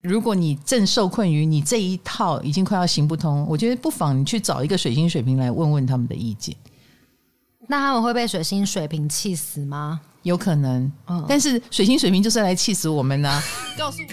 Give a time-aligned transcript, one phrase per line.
[0.00, 6.54] 如果你正受困于你这一套已经快要行不通，我觉得不妨你去找一个水星水平来问问他们的意见。
[7.66, 10.00] 那他们会被水星水瓶气死吗？
[10.22, 13.42] 有可能，嗯，但是水星水瓶就是来气死我们的啊。
[13.76, 14.08] 告诉我。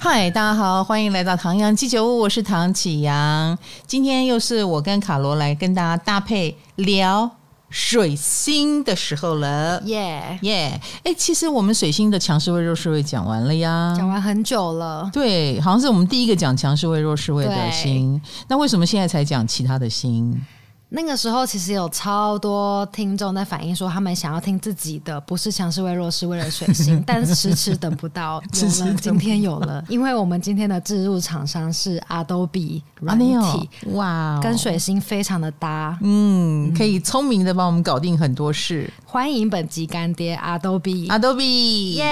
[0.00, 3.56] 嗨，大家好，欢迎来到唐阳鸡酒屋，我是唐启阳。
[3.86, 7.30] 今天又是我跟卡罗来跟大家搭配聊
[7.72, 10.78] 水星的时候了，耶耶！
[11.02, 15.08] 哎，其实我们水星的强势位弱势位讲完了呀，讲完很久了。
[15.10, 20.38] 对，好像是我们第一个讲强势位弱势位的星，那为什么现在才讲其他的星？
[20.94, 28.42] 那个时候其实有超多听众在反映说，他们想要听自己的，不是强势为弱势为了水星， 但是 迟迟等不到。
[28.52, 38.92] 有了，今天有了，因为我们今天的置入厂商是 Adobe 软体，哇，跟水星非常的搭，嗯，可以聪明的帮我们搞定很多事。
[39.06, 42.04] 欢迎本集干爹 Adobe，Adobe，耶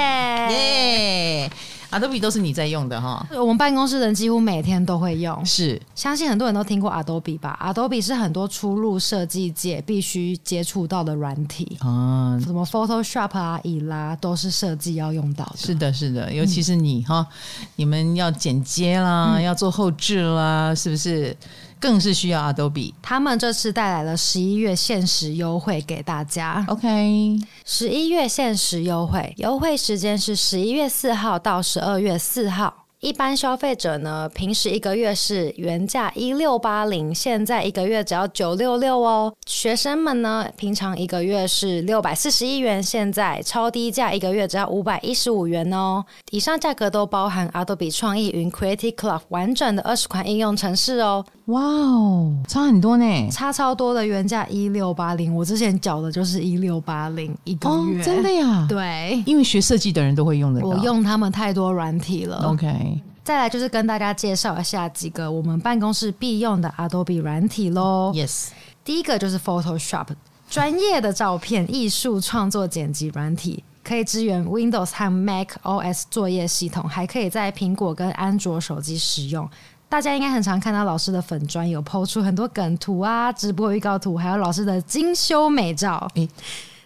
[0.50, 1.50] 耶。
[1.50, 1.79] Adobe
[2.20, 5.44] 都是你在用的哈，我们办公室人几乎每天都会用。
[5.44, 15.56] 是，相信很多人都听过 Adobe 吧？Adobe 是很多出入设计界必须接触到的软体啊，什么 Photoshop 啊、以拉都是设计要用到的。
[15.56, 17.26] 是的，是的，尤其是你哈、
[17.60, 21.36] 嗯，你们要剪接啦、嗯，要做后置啦，是不是？
[21.80, 26.64] 更是需要 Adobe，他们这次带来了十一月限时优惠给大家。
[26.68, 32.76] OK，十一月限时优惠，优惠时间是十一月四号到十二月四号。
[33.00, 39.34] 一般消费者呢，平时一个月是原价一六八零，现在一个月只要九六六哦。
[39.46, 46.04] 学生们呢，平常一个月是六百四十一元，现在超低价一个月只要五百一十五元哦。
[46.30, 51.24] 以上价格都包含 Adobe 创意云 Creative Cloud 完整的二十款应用程式哦。
[51.50, 58.00] 哇哦，差很多呢，差超多的，原价一六八零，我之前缴的就是一六八零一个月。
[58.00, 58.66] 哦，真的呀？
[58.68, 60.60] 对，因为学设计的人都会用的。
[60.64, 62.38] 我用他们太多软体了。
[62.48, 68.12] OK，再来就是跟大家介绍一下几个我们办公室必用的 Adobe 软体喽。
[68.14, 68.48] Yes，
[68.84, 70.06] 第一个就是 Photoshop，
[70.48, 79.48] 专业的照片艺术创作剪辑软体，可以支援 Windows 和 Mac OS 作业系统，还可以在苹果跟安卓手机使用。
[79.90, 86.08] 大家应该很常看到老师的粉砖有 po 出很多梗图啊、直播预告图，还有老师的精修美照。
[86.14, 86.28] 欸，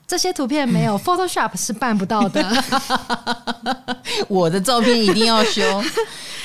[0.06, 2.64] 这些图片没有 Photoshop 是办不到的。
[4.26, 5.62] 我的照片一定要修，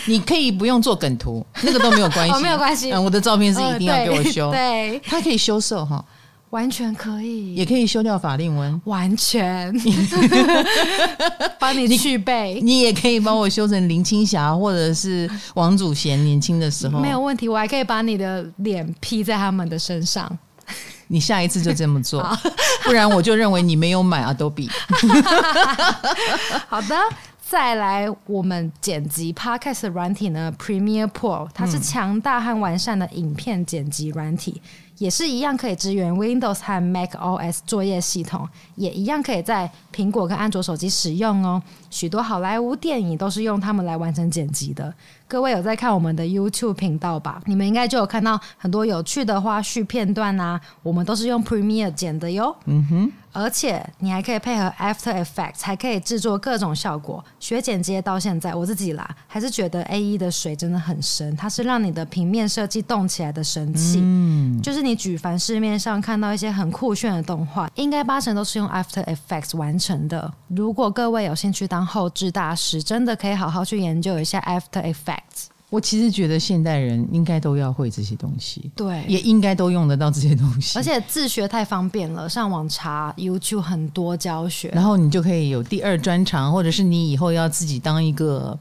[0.07, 2.91] 你可以不用做梗图，那个都没有关系， 哦，没有关系。
[2.91, 6.03] 嗯，我的照片是一定要给我修，哦、对，对，它可以修色哈。
[6.51, 9.71] 完全可以，也可以修掉法令纹，完全。
[11.59, 12.59] 帮你去背。
[12.61, 17.47] 你，也可以帮我修成林青霞或者是王祖贤年轻的时候，没有问题。
[17.47, 20.37] 我还可以把你的脸 P 在他们的身上，
[21.07, 22.25] 你下一次就这么做，
[22.83, 24.69] 不然我就认为你没有买 Adobe。
[26.67, 26.95] 好的，
[27.47, 34.61] 再来我们剪辑 Podcast 的软体呢，Premiere Pro，它是强大和完善的影片剪辑软体。
[34.99, 41.61] 也是一样可以支援 Windows 和 Mac OS 作业系统，也一样可以在苹果跟安卓手机使用哦。
[41.89, 44.93] 许多好莱坞电影都是用它们来完成剪辑的。
[45.29, 47.39] 各位有在看我们的 YouTube 频道吧？
[47.45, 52.55] 你们应该就有看到很多有趣的花絮片段啊，我们都是用 Premiere 剪的哟。
[52.65, 53.11] 嗯哼。
[53.31, 57.23] 而且你还可以配合 After Effects，还可以制作各种效果。
[57.39, 61.37] 学剪接到现在，我自己啦，还是觉得 AE 的水真的很深。
[61.37, 63.99] 它是让你的平面设计动起来的神器。
[64.01, 70.33] 嗯，就是你举凡市面上看到一些很酷炫的动画，应该八成都是用 After Effects 完成的。
[70.47, 75.18] 如果各位有兴趣当后置大师，真的可以好好去研究一下 After Effects。
[75.69, 80.79] 我其实觉得现代人应该都要会这些东西，对，也应该都用得到这些东西。
[80.79, 88.57] 而且自学太方便了，上网查 YouTube 很多教学，然后你就可以有第二专长，或者是你以后要自己当一个，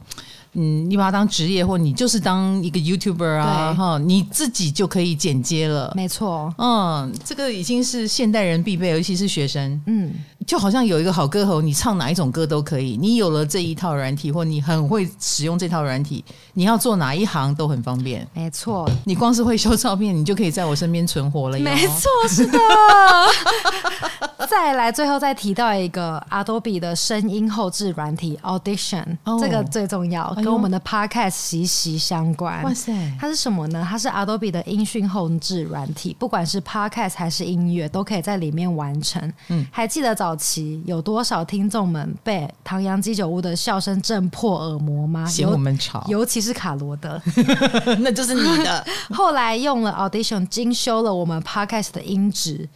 [0.52, 5.92] 嗯，你把它当职业，或你就是当一个 YouTuber 啊，哈，你自己就可以剪接了。
[5.94, 10.12] 没错，嗯，这个已经是现代人必备，尤其是学生，嗯。
[10.46, 12.96] 就好像有一个好歌喉，你唱哪一种歌都可以。
[12.96, 16.24] 你有了这一套软体，或你很会使用这套软体，
[16.54, 18.26] 你要做哪一行都很方便。
[18.32, 21.58] 没错，你光是会修照片，你就可以在我身边存活了。
[21.58, 22.58] 没错，是的。
[24.48, 32.62] 再来，最后再提到一个 Adobe 的声音后置软体 Audition，哦，这个最重要，跟我们的 Podcast 息息相关。
[32.62, 33.86] 哇塞，它是什么呢？
[33.88, 39.32] 它是 Adobe 的音讯后制软体，不管是 Podcast 还是音乐，都可以在里面完成。
[39.48, 45.26] 嗯，还记得早期有多少听众们被唐扬鸡酒屋的笑声震破耳膜吗？
[45.26, 47.20] 嫌我们吵，尤其是卡罗的，
[48.00, 48.86] 那就是你的。
[49.10, 52.68] 后来用了 Audition 精修了我们 Podcast 的音质。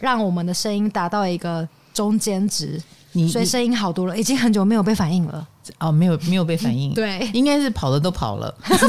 [0.00, 2.80] 让我们的声音达到一个中间值。
[3.28, 5.44] 所以声音好多了，已经很久没有被反应了。
[5.78, 8.54] 哦，没有没有被反应， 对，应该是跑的都跑了。
[8.64, 8.84] 不是，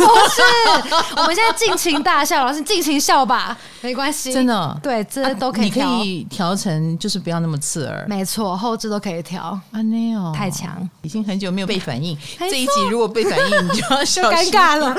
[1.18, 8.06] 我们现在尽情大笑，老师尽情笑吧，没关系，真的，对，这都可以调，你可以调成就是不要那么刺耳。
[8.08, 9.60] 没错，后置都可以调。
[9.72, 12.18] 啊，没有太强，已经很久没有被反应。
[12.40, 14.96] 这一集如果被反应，你就要 小心，尴尬了，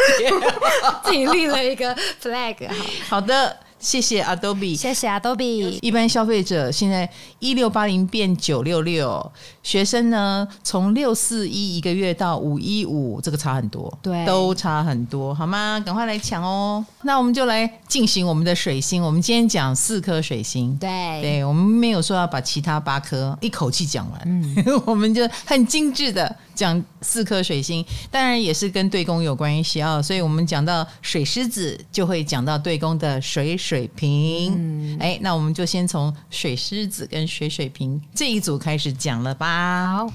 [1.05, 2.69] 自己立了一个 flag。
[2.69, 3.57] 好好的。
[3.81, 5.79] 谢谢 Adobe，谢谢 Adobe。
[5.81, 9.33] 一般消费者现在一六八零变九六六，
[9.63, 15.83] 学生呢从六四一一个月到五一五，这个差很多，对，都差很多，好吗？
[15.85, 16.85] 赶快来抢哦！
[17.03, 19.03] 那我们就来进行我们的水星。
[19.03, 24.55] 我们今天讲四颗水星，对，对，我们没有说要把其他八颗一口气讲完，嗯，
[24.85, 26.37] 我们就很精致的。
[26.61, 34.53] 讲四颗水星，当然也是跟对宫有关系啊，所以我们讲到水狮子，就会讲到对宫的水水瓶。
[34.55, 39.97] 嗯，哎，那我们就先从水狮子跟水水瓶这一组开始讲了吧。
[39.97, 40.13] 好，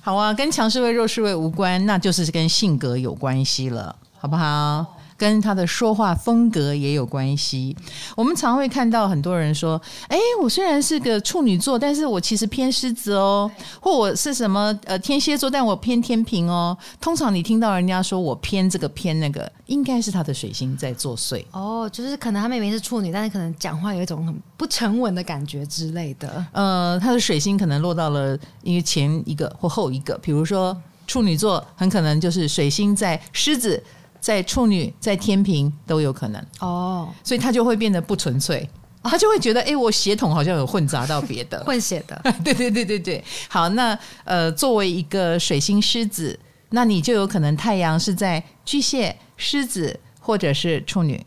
[0.00, 4.95] 好啊，跟强势位弱势位无关，那就是跟性格有关系了，好不好？
[5.16, 7.76] 跟他的说话风格也有关系。
[8.14, 21.88] 我们常会看到很多人说：“哎，我虽然是个处女座，但是我其实偏狮子哦，或我是什么呃天蝎座，但我偏天平哦。”通常你听到人家说我偏这个偏那个，应该是他的水星在作祟哦。
[21.92, 26.44] 就是可能他明明是处女，但是可能讲话有一种很不沉稳的感觉之类的。
[26.52, 30.76] 呃，他的水星可能落到了因为前一个或后一个，比如说
[31.06, 33.82] 处女座，很可能就是水星在狮子。
[34.26, 36.44] 在处女，在天平都有可能。
[36.58, 38.68] 哦，所以他就会变得不纯粹，
[39.04, 43.22] 他就会觉得，哎，我血统好像有混杂到别的，混血的， 对对对对对。
[43.48, 46.36] 好，那呃，作为一个水星狮子，
[46.70, 51.24] 那你就有可能太阳是在巨蟹、狮子或者是处女，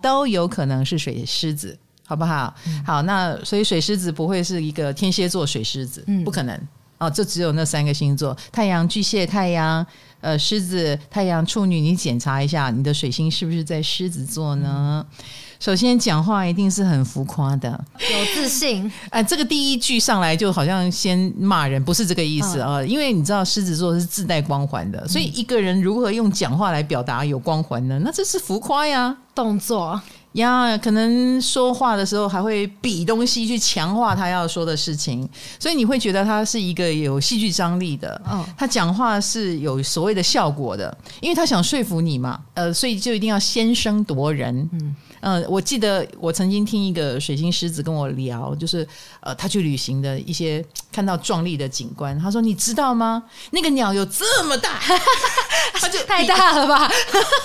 [0.00, 1.76] 都有可能是水狮子，
[2.06, 2.54] 好不好？
[2.68, 6.56] 嗯、好，那所以水狮子不会是一个天蝎座水狮子，嗯、不可能。
[6.98, 9.84] 哦，就只有那三个星座：太阳巨蟹、太阳。
[10.22, 15.04] 呃，狮子、太阳、处女，你检查一下你的水星是不是在狮子座呢？
[15.04, 15.24] 嗯、
[15.58, 18.86] 首先，讲话一定是很浮夸的，有自信。
[19.10, 22.88] 哎、呃，这个第一句上来就好像先骂人，不是这个意思啊、嗯。
[22.88, 28.00] 因为你知道狮子座是自带光环的，所以一个人如何用讲话来表达有光环呢？
[28.04, 30.00] 那这是浮夸呀，动作。
[30.32, 38.20] 呀，可能说话的时候还会比东西去强化他要说的事情，所以你会觉得他是一个有戏剧张力的。
[38.30, 42.40] 嗯，他讲话是有所谓的效果的，因为他想说服你嘛。
[42.54, 44.68] 呃，所以就一定要先声夺人。
[44.72, 44.96] 嗯。
[45.24, 48.86] 嗯、呃，我记得我曾经听一个水晶狮子跟我聊，就是
[49.20, 52.18] 呃，他去旅行的一些看到壮丽的景观。
[52.18, 53.22] 他说：“你知道吗？
[53.52, 54.80] 那个鸟有这么大，
[55.74, 56.90] 他就 太大了吧？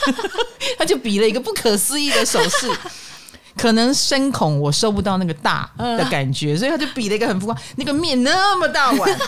[0.77, 2.67] 他就比了一个不可思议的手势。
[3.55, 9.19] 可能声孔我收不到那个大的感觉，所以他就比了一个很浮夸，那个面那么大碗，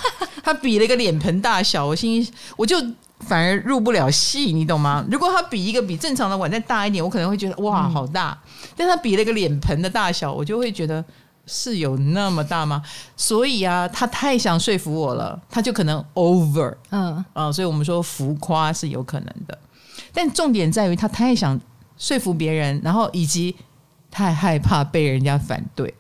[0.44, 1.86] 他比了一个脸盆大小。
[1.86, 2.75] 我心里我就。”
[3.19, 5.06] 反而入不了戏，你懂吗？
[5.12, 8.31] 如果他比一个比正常的碗再大一点，我可能会觉得哇，好大。
[8.45, 11.04] 嗯、但他比了一个脸盆的大小，我就会觉得
[11.45, 12.81] 是有那么大吗？
[13.18, 19.57] 所以啊，他太想说服我了，他就可能 over，嗯啊、呃，所以我们说浮夸是有可能的。
[20.13, 21.60] 但重点在于他太想
[21.98, 23.56] 说服别人，然后以及
[24.10, 25.94] 太害怕被人家反对，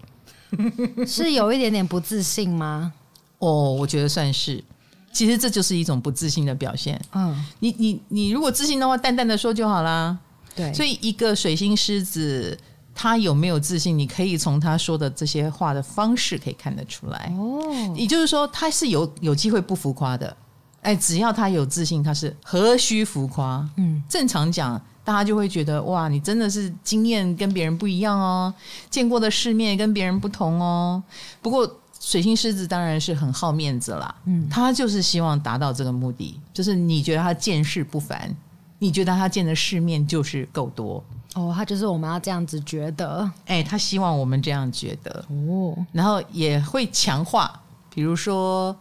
[1.05, 2.93] 是有一点点不自信吗？
[3.39, 4.63] 哦，我觉得算是。
[5.11, 6.99] 其实这就是一种不自信的表现。
[7.13, 10.17] 嗯，你你你如果自信的话，淡淡的说就好啦。
[10.55, 12.57] 对，所以一个水星狮子，
[12.93, 17.33] 他有没有自信，你可以从他说的这些话的方式可以看得出来。
[17.37, 20.35] 哦，也就是说，他是有有机会不浮夸的。
[20.81, 23.67] 哎，只要他有自信，他是何须浮夸？
[23.77, 28.53] 嗯，正常讲，大家就会觉得哇，你真的是经验跟别人不一样哦，
[28.89, 31.01] 见过的世面跟别人不同哦。
[31.41, 31.79] 不过。
[32.09, 38.35] 水星狮子当然是很好面子啦，嗯，他就是希望达到这个目的，就是你觉得他见识不凡，
[38.79, 41.03] 你觉得他见的世面就是够多。
[41.35, 45.23] 哦，他就是我们要这样子觉得，哎，他希望我们这样觉得。
[45.29, 47.61] 哦，然后也会强化，
[47.93, 48.75] 比如说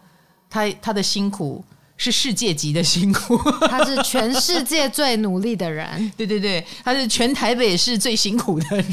[0.48, 1.62] 他他的辛苦
[1.98, 3.36] 是世界级的辛苦，
[3.68, 8.86] 他是全世界最努力的人， 对对对，他是全台北市最辛苦的人。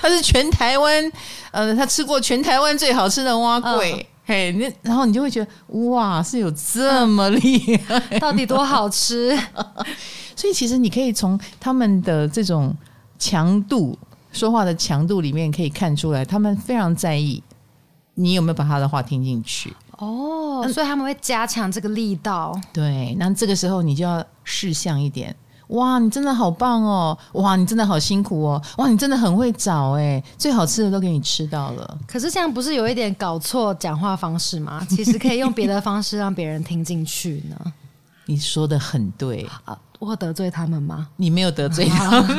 [0.00, 1.12] 他是全台湾，
[1.50, 5.50] 呃，他吃过全台湾最好吃的蛙粿，哦、嘿，那然后你就会觉得
[5.88, 9.36] 哇，是有这么厉害，到底多好吃？
[10.36, 12.76] 所以其实你可以从他们的这种
[13.18, 13.98] 强度
[14.30, 17.42] 说话的强度里面可以看出来，他们非常在意
[18.14, 19.72] 你有没有把他的话听进去。
[19.98, 22.58] 哦，所以他们会加强这个力道。
[22.72, 25.34] 对，那这个时候你就要试相一点。
[25.68, 27.16] 哇，你真的好棒哦！
[27.32, 28.62] 哇，你真的好辛苦哦！
[28.76, 31.98] 哇，你真的很会找哎，最好吃的都给你吃到了。
[32.06, 34.86] 可是这样不是有一点搞错讲话方式吗？
[34.90, 37.72] 其实可以用别的方式让别人听进去呢。
[38.26, 41.08] 你说的很对啊，我得罪他们吗？
[41.16, 42.38] 你没有得罪他们，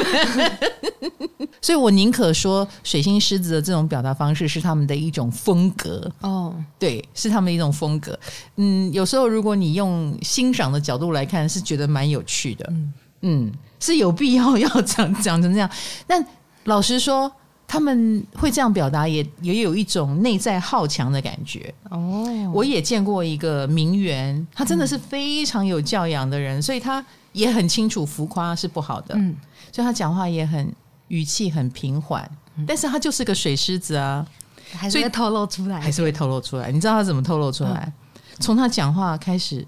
[1.62, 8.18] 所以我宁可说水星狮子的这种表达方式是他们的一种风格哦，对，是他们的一种风格。
[8.58, 12.66] 嗯，有时候如果你用欣赏的角度来看，是觉得蛮有趣的。
[12.70, 15.68] 嗯嗯，是有必要要讲 讲成这样，
[16.06, 16.24] 但
[16.66, 17.32] 老实说，
[17.68, 21.74] 他们会这样表达，也也有一种内在好强的感觉。
[21.90, 27.04] 哦，我也见过一个名媛，她真的是非常有教养的人，嗯、所以他
[27.36, 29.14] 也很清楚浮夸是不好的。
[29.16, 29.36] 嗯，
[29.72, 30.74] 所以他讲话也很
[31.10, 34.26] 语气很平缓，嗯、但是他就是个水狮子啊，
[34.72, 36.72] 还是会透露出来，还是会透露出来。
[36.72, 37.92] 你知道他怎么透露出来？
[38.40, 39.68] 从、嗯、他讲话开始。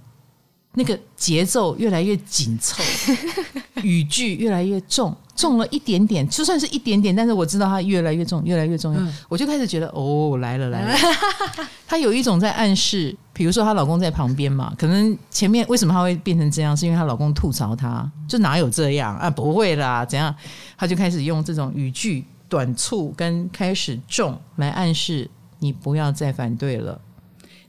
[0.74, 2.84] 那个节奏越来越紧凑，
[3.84, 10.98] 语句越来越重，重了一点点，就算是一点点，但是我知道它越来越重，越来越重，嗯、我就开始觉得哦，来了来了，
[11.88, 20.34] 她有一种在暗示，比如说她老公在旁边嘛，可能前面为什么她会变成这样，是因为她老公吐槽她，就哪有这样啊，不会啦，怎样，
[20.78, 25.30] 她就开始用这种语句短促跟开始重来暗示
[25.60, 27.00] 你不要再反对了。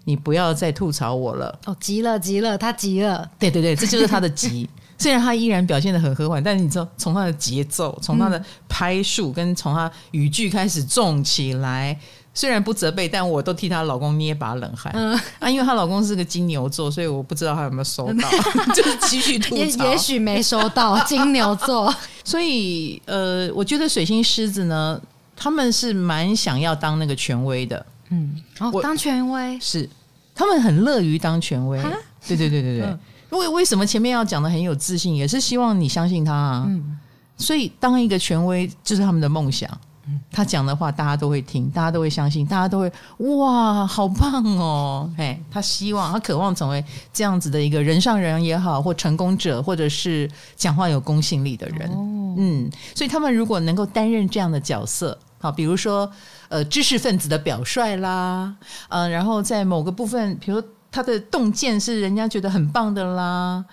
[0.05, 1.77] 你不要再吐槽我了哦！
[1.79, 3.31] 急了，急了，他急了。
[3.39, 4.67] 对对对，这就是他的急。
[4.99, 11.97] 虽然他依然表现的很和缓，但是你知道，从他的节奏，从他的拍数，跟从他语句开始重起来。
[12.35, 14.93] 虽然不责备，但我都替她老公捏把冷汗。
[14.95, 18.31] 嗯啊，因为她老公是个金牛座，所以我不知道他有没有收到，
[18.73, 19.85] 就是继续吐槽。
[19.85, 21.93] 也也许没收到 金牛座。
[22.23, 25.01] 所以呃，我觉得水星狮子呢，
[25.35, 27.85] 他们是蛮想要当那个权威的。
[28.11, 29.89] 嗯，哦，当权威是。
[30.33, 31.91] 他们很乐于当权威，蛤
[32.29, 32.87] 对对对对对。
[32.87, 32.97] 为、
[33.31, 36.65] 嗯、为什么前面要讲的很有自信，也是希望你相信他啊。
[36.69, 36.99] 嗯、
[37.37, 39.69] 所以当一个权威就是他们的梦想。
[40.11, 45.11] 嗯、他讲的话大家都会听，大家都会相信，大家都会哇，好棒哦！
[45.19, 46.83] 哎，他希望他渴望成为
[47.13, 51.91] 这样子的一个人上人也好，或成功者，或者是讲话有公信力的人。
[51.91, 55.19] 哦、嗯，所以他们如果能够担任这样的角色。
[55.41, 56.11] 好，比如说，
[56.49, 58.57] 呃，知识分子的表率啦，
[58.89, 63.65] 呃，然后在某个部分，比如说他的洞见是人家觉得很棒的啦，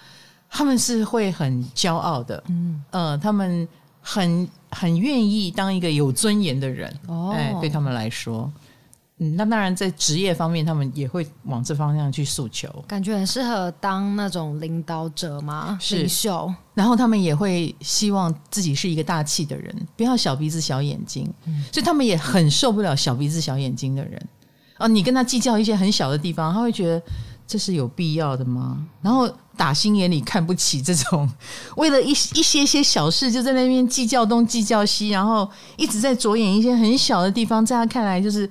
[0.49, 3.67] 他们是会很骄傲的，嗯，呃，他们
[4.01, 8.51] 很很愿意当一个有尊严的人，哦，哎，对他们来说。
[9.17, 12.67] 嗯，那当然，在职业方面，他们也会往这方向去诉求。
[12.85, 15.79] 感觉很适合当那种领导者嘛？
[15.91, 16.53] 领袖。
[16.73, 21.33] 然后他们也会希望自己是一个大气的人，不要小鼻子小眼睛。
[21.45, 24.21] 嗯，所以他们也很受不了小鼻子小眼睛的人。
[24.77, 27.01] 啊，你跟他计较一些很小的地方，他会觉得
[27.47, 28.85] 这是有必要的吗？
[29.01, 31.29] 然后打心眼里看不起这种
[31.77, 32.13] 为了一一
[32.43, 38.49] 些些小事就在那边计较东计较西，然后一直在着眼一些很小的地方，在他看来就是。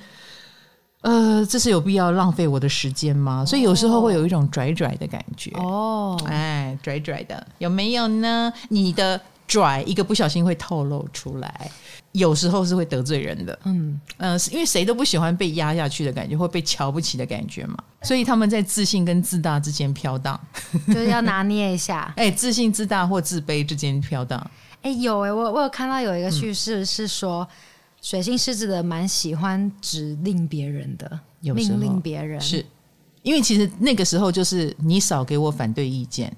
[1.06, 3.44] 呃，这是有必要浪费我的时间吗？
[3.44, 8.50] 所以有时候会有一种拽拽的感觉哦，哎，拽拽的有没有呢？
[8.70, 11.70] 你的拽一个不小心会透露出来，
[12.12, 13.58] 有时候是会得罪人的。
[13.64, 17.76] 嗯嗯，呃，因为谁都不喜欢被压下去的感觉，或被瞧不起的感觉嘛。
[18.02, 20.38] 所以他们在自信跟自大之间飘荡，
[20.88, 22.12] 就是要拿捏一下。
[22.16, 24.50] 哎，自信、自大或自卑之间飘荡。
[24.82, 27.42] 哎，有哎，我我有看到有一个叙事是说。
[27.42, 27.56] 嗯
[28.04, 32.62] 水星狮子的蛮喜欢指令别人的，命令别人，是
[33.22, 36.30] 因为其实那个时候就是你少给我反对意见。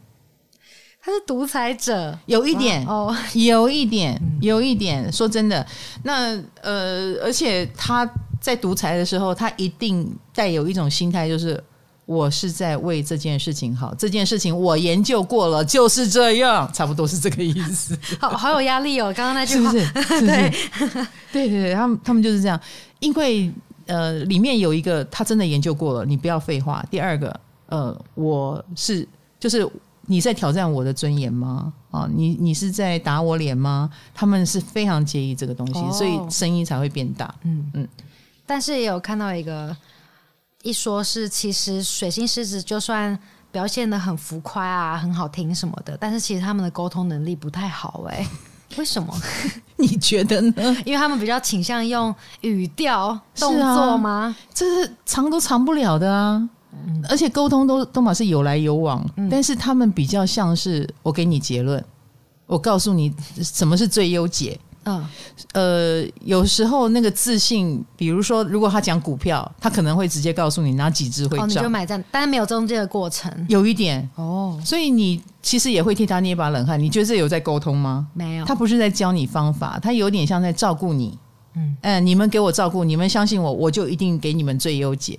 [1.06, 5.12] 他是独裁者，有一点哦，有一点，有一点。
[5.12, 5.64] 说真的，
[6.02, 8.04] 那呃，而且他
[8.40, 11.62] 在独裁的时候，他一定带有一种心态，就是。
[12.06, 17.98] 我是在为这件事情好，这件事情我研究过了，就是这样， 差不多是这个意思。
[18.22, 20.02] 好好有压力哦，刚刚那句话，是不是？
[20.02, 20.54] 是不是 对，
[21.32, 22.60] 对对对，他们他们就是这样，
[23.00, 23.52] 因为
[23.86, 26.80] 呃，里面有一个他真的研究过了，你不要废话。
[26.88, 29.08] 第二个，呃，我是
[29.40, 29.68] 就是
[30.06, 31.72] 你在挑战我的尊严吗？
[31.90, 33.90] 啊，你你是在打我脸吗？
[34.14, 37.34] 他们是非常介意这个东西，哦、所以声音才会变大。
[37.42, 37.88] 嗯嗯，
[38.46, 39.76] 但是也有看到一个。
[40.62, 43.16] 一说是，其实水星狮子就算
[43.52, 48.28] 表现的很浮夸啊，很好听什么的，但是其实他们的沟通能力不太好哎、欸，
[48.76, 49.14] 为什么？
[49.76, 50.76] 你觉得呢？
[50.84, 54.10] 因为他们比较倾向用语调、动作吗？
[54.10, 56.48] 啊、这是藏都藏不了的啊！
[56.72, 61.82] 嗯、而且沟通都都嘛是有来有往，嗯、但是他们比较像是我给你结论，
[62.46, 64.58] 我告诉你什么是最优解。
[64.88, 65.04] 嗯，
[65.52, 76.78] 呃，有时候那个自信，比如说，如果他讲股票，他可能会直接告诉你哪几只会涨，哦，你就买这样，但是没有中间的过程，有一点哦，所以你其实也会替他捏把冷汗。
[76.78, 78.06] 你觉得这有在沟通吗？
[78.14, 81.18] 没有，他不是在教你方法，他有点像在照顾你。
[81.56, 85.18] 嗯，呃，你们给我照顾，你们相信我，我就一定给你们最优解。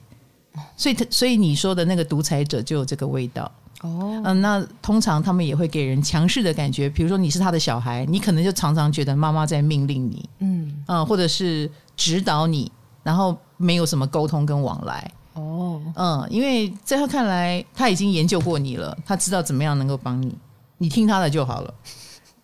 [0.75, 3.51] 所以，他所以你说的那个独裁者就有这个味道。
[3.81, 12.71] 哦，嗯、呃，那通常他们也会给人强势的感觉，比如说你是他的小孩，你可能就常常觉得妈妈在命令你，嗯，嗯、呃，或者是指导你，
[13.03, 15.11] 然后没有什么沟通跟往来。
[15.33, 20.35] 哦，嗯，因为在他看来，他已经研究过你了，他知道怎么样能够帮你，
[20.79, 21.71] 你听他的就好了。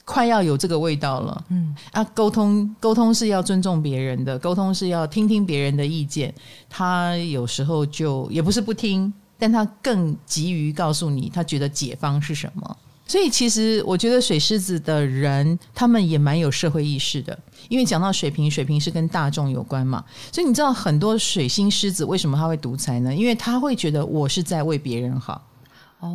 [0.06, 6.34] 快要有这个味道了，嗯啊，沟通沟通是要尊重别人的，沟通是要听听别人的意见。
[6.70, 9.14] 他有时候就也不是不听。
[9.36, 12.78] 但他更急于告诉你，他觉得解方是什么。
[13.06, 17.38] 所以其实我觉得水狮子的人，他们也蛮有社会意识的。
[17.68, 23.14] 因为讲到水瓶，水瓶是跟大众有关嘛，所以你知道很多水星狮子为什么他会独裁呢？
[23.14, 25.42] 因为他会觉得我是在为别人好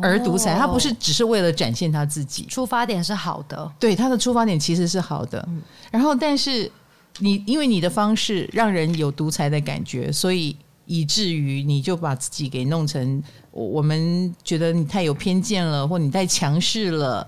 [0.01, 2.45] 而独裁，他不是只是为了展现他自己。
[2.45, 5.47] 出发点是好的，对，他的出发点其实是好的。
[5.91, 6.71] 然后，但是
[7.19, 10.55] 你因为你的方式让人有独裁的感觉，所以。
[10.91, 17.27] 以至于你就把自己给弄成，我们觉得你太有偏见了，或你太强势了，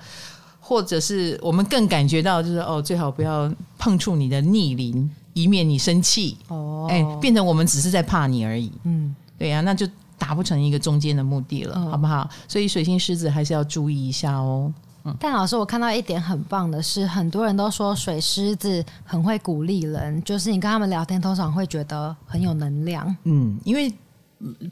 [0.60, 6.36] 或者是我们更感觉到就是哦，最好不要碰触你的逆鳞，以免你生气。
[6.48, 8.72] 哦，哎，变成我们只是在怕你而已。
[8.84, 9.88] 嗯，对呀，那就
[10.22, 12.30] 达不成一个中间的目的了，好不好？
[12.48, 14.72] 所以水星狮子还是要注意一下哦。
[15.20, 23.16] 但老师，我看到一点很棒的是，很多人都说水狮子很会鼓励人，就是你跟他们聊天，通常会觉得很有能量。
[23.24, 23.92] 嗯，因为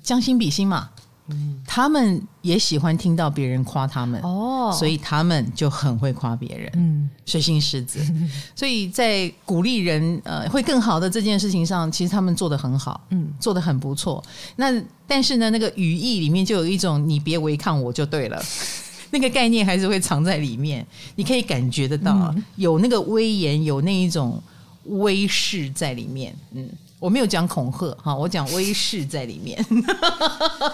[0.03, 0.87] 将心比心嘛，
[1.29, 6.71] 嗯，他们也喜欢听到别人夸他们哦，所以他们就很会夸别人。
[6.75, 7.99] 嗯，水星狮子，
[8.55, 14.23] 所以在鼓励人呃会更好的这件事情上，其实他们做的很好，嗯，做的很不错。
[14.55, 18.41] 那但是呢，那个语义里面就有一种你别违抗我就对了。
[19.11, 24.39] 那个概念还是会藏在里面，你可以感觉得到，嗯、有那个威严，有那一种
[24.83, 26.31] 威势在里面。
[26.53, 29.65] 嗯，我没有讲恐吓哈，我讲威势在里面，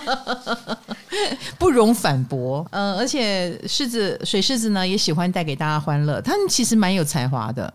[1.60, 2.66] 不容反驳。
[2.72, 7.72] 呃，而且狮子水狮子呢也喜欢带给大家欢乐，他们其实蛮有才华的。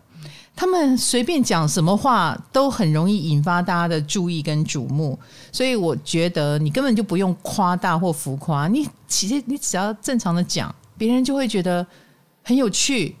[0.53, 5.17] 他们随便讲什么话都很容易引发大家的注意跟瞩目，
[5.49, 11.87] 所以我觉得你根本就不用夸大或浮夸，你其实你只要正常的讲，别人就会觉得
[12.43, 13.15] 很有趣，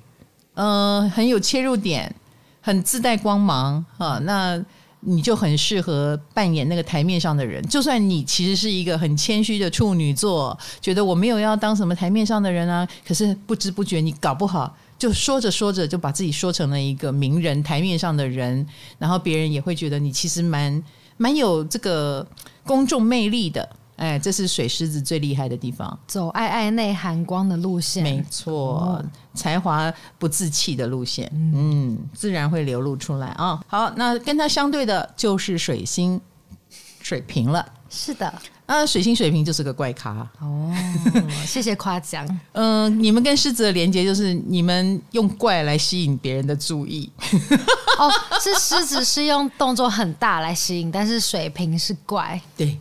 [0.55, 2.13] 呃，很有切入点，
[2.59, 4.61] 很自带光芒啊，那
[5.01, 7.61] 你就很适合扮演那个台面上的人。
[7.67, 14.75] 就算你其实是一个很谦虚的处女座，觉得我没有要当什么台面上的人啊，可是不知不觉你搞不好。
[14.97, 18.65] 就说着说着就把自己说成了一个名人，台面上的人，
[18.99, 20.83] 然后别人也会觉得你其实蛮
[21.17, 22.25] 蛮有这个
[22.63, 23.67] 公众魅力的。
[24.01, 31.53] 哎，这是水狮子最厉害的地方，走爱爱内涵光的路线，没错，哦、才华不自弃的路线，嗯，
[31.93, 33.61] 嗯，自然会流露出来啊。
[33.67, 36.19] 好，那跟它相对的就是水星
[36.99, 38.33] 水瓶了，是的。
[38.65, 40.73] 啊，水星水瓶就是个怪咖哦，
[41.45, 42.25] 谢谢夸奖。
[42.53, 47.11] 嗯、呃，你们跟狮子的连接就是你们用怪来吸引别人的注意。
[47.99, 48.09] 哦，
[48.41, 52.41] 是狮子是用动作很大来吸引，但是水瓶是怪。
[52.55, 52.79] 对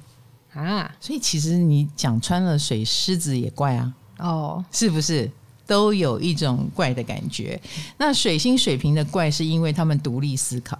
[0.52, 3.92] 啊，所以其实你讲穿了，水狮子也怪啊。
[4.18, 5.30] 哦，是不是
[5.66, 7.60] 都有一种怪的感觉？
[7.96, 10.78] 那水星水瓶的怪是因为他们独立思考。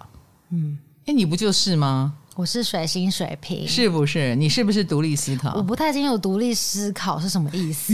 [0.51, 2.15] 嗯，哎，你不就是吗？
[2.37, 4.35] 我是水星水瓶，是不是？
[4.37, 5.53] 你是不是独立思考？
[5.57, 7.93] 我不太清楚独立思考是什么意思，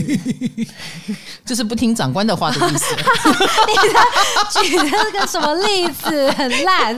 [1.45, 2.95] 就是不听长官的话的意思。
[4.63, 6.95] 你举的个什么例子很烂？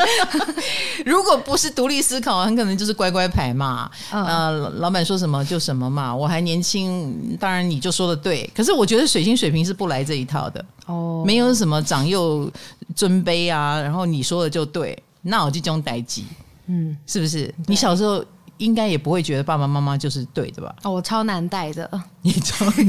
[1.07, 3.91] 如果不是独立思考，很可能就是乖乖牌嘛。
[4.13, 6.15] 嗯、呃，老板说什么就什么嘛。
[6.15, 8.51] 我还年轻，当然你就说的对。
[8.55, 12.51] 可是我觉得水星水平是不来这一套的哦，没有什么长幼
[12.95, 16.21] 尊卑啊，然后你说的就对，那我就这种代志。
[16.69, 17.53] 嗯，是不是？
[17.67, 18.25] 你小时候
[18.59, 20.75] 应该也不会觉得爸爸妈妈就是对的吧？
[20.83, 21.89] 哦，我超难带的，
[22.23, 22.87] 你超难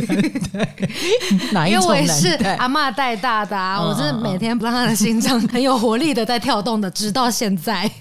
[1.53, 1.67] 带？
[1.69, 7.89] 因为我也是阿嬷带大的啊，我是每天不让他的心脏很有活力的在跳动的，直到现在。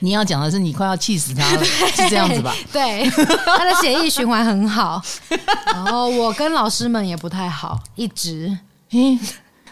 [0.00, 2.54] 你要讲的是你快要气死他了， 是这样子吧？
[2.70, 3.08] 对，
[3.46, 5.00] 他的血液循环很好，
[5.72, 8.54] 然后我跟老师们也不太好，一直。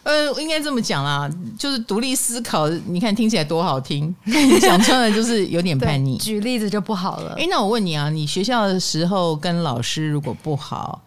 [0.05, 2.69] 呃，应该这么讲啦，就是独立思考。
[2.87, 4.15] 你看听起来多好听，
[4.61, 6.17] 讲出来就是有点叛逆。
[6.23, 7.35] 举例子就不好了。
[7.39, 11.01] 哎，那我问你啊，你学校的时候跟老师如果不好，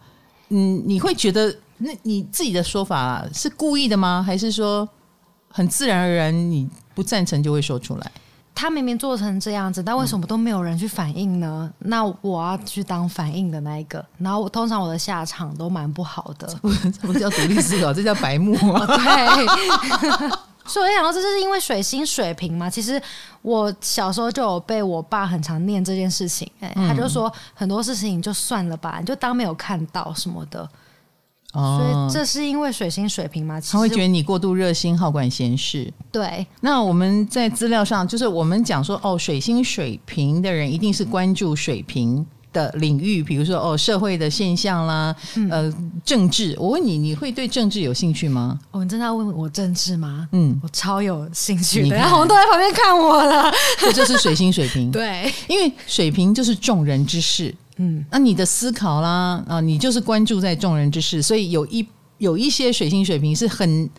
[0.48, 4.24] 嗯，你会觉得那你自己的说法是故意的吗？
[4.26, 4.88] 还是说
[5.48, 8.12] 很自然而然，你不赞成就会说出来。
[8.56, 11.70] 他明明做成这样子，但为什么都没有人去反应呢？
[11.80, 16.48] 嗯、那我要去当反应的那一个，然后我通常我的下场都蛮不好的。
[16.90, 18.86] 这不叫独立思考，这叫白目啊！
[18.88, 20.30] 对。
[20.64, 22.68] 所以我想说，这是因为水星水平嘛？
[22.68, 23.00] 其实
[23.42, 30.68] 我小时候就有被我爸很常念这件事情，哎、嗯，他就说很多事情就算了吧，你就当没有看到什么的。
[31.56, 33.60] 所以这是因为水星水平吗？
[33.60, 35.92] 他会觉得你过度热心、好管闲事。
[36.12, 36.46] 对。
[36.60, 46.54] 那我们在资料上，就是我们讲说，哦，水星水平的人一定是关注水平的领域，比如说哦，社会的现象啦，嗯、呃，政治。
[46.58, 48.58] 我问你，你会对政治有兴趣吗？
[48.70, 50.28] 哦，你真的要问我政治吗？
[50.32, 51.96] 嗯，我超有兴趣的。
[51.96, 53.52] 然后我们都在旁边看我了。
[53.78, 54.90] 这就是水星水平。
[54.92, 57.54] 对，因为水平就是众人之事。
[57.76, 61.86] 嗯，那你的思考啦，啊，你就是关注在众人之事，所以有一
[62.18, 63.90] 有一些水星水平是很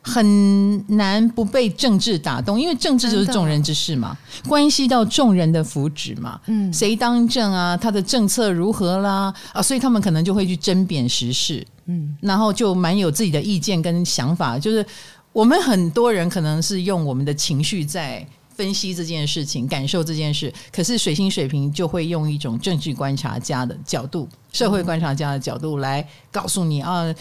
[0.00, 4.16] 很难不被政治打动，因为政治就是众人之事嘛，
[4.48, 6.40] 关系到众人的福祉嘛。
[6.46, 14.58] 嗯，谁当政啊，他的政策如何啦，啊，所以他们可能就会去针砭时事，嗯，然后就蛮有自己的意见跟想法。
[14.58, 14.84] 就是
[15.32, 18.26] 我们很多人可能是用我们的情绪在。
[18.56, 27.14] 分析这件事情，感受这件事，可是水星水瓶就会用一种政治观察家的角度、社会观察家的角度来告诉你啊，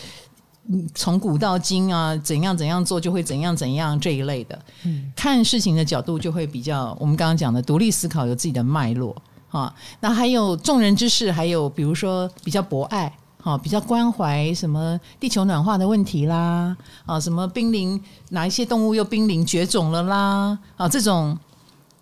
[0.93, 4.59] 从古到今啊，怎样怎样做就会怎样怎样这一类的。
[4.83, 9.15] 嗯，看事情的角度就会比较，我们刚刚讲的独立思考，有自己的脉络
[9.49, 9.75] 啊。
[9.99, 13.15] 那还有众人之事，还有比如说比较博爱。
[13.45, 21.37] 好，比较关怀什么地球暖化的问题啦，啊，什么濒临哪一些动物又濒临绝种了啦，啊，这种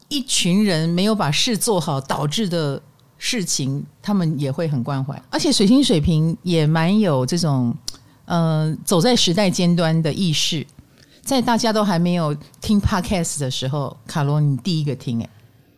[0.08, 2.82] 一群人没有把事做好导致的
[3.18, 5.22] 事情，他们也会很关怀。
[5.30, 7.76] 而且水星水平也蛮有这种，
[8.24, 10.66] 呃，走在时代尖端的意识。
[11.24, 15.30] 在大家都还没有听 Podcast 的时候，卡罗你第一个听，欸，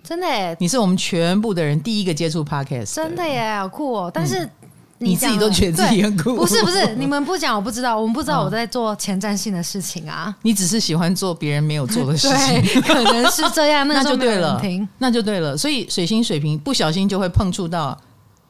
[0.04, 4.48] 真的耶，你是我们全部的人第一个接触 Podcast，真的耶，好酷哦，但是。
[5.00, 6.36] 嗯你，自己都觉得自己很酷？
[6.38, 10.34] 不是不是，你们不讲我不知道，我们不知道我在做前瞻性的事情啊。
[10.44, 13.86] 你只是喜欢做别人没有做的事情，可能是这样。
[13.90, 14.62] 那就对了，
[15.00, 15.58] 那就对了。
[15.58, 18.00] 所以水星水平不小心就会碰触到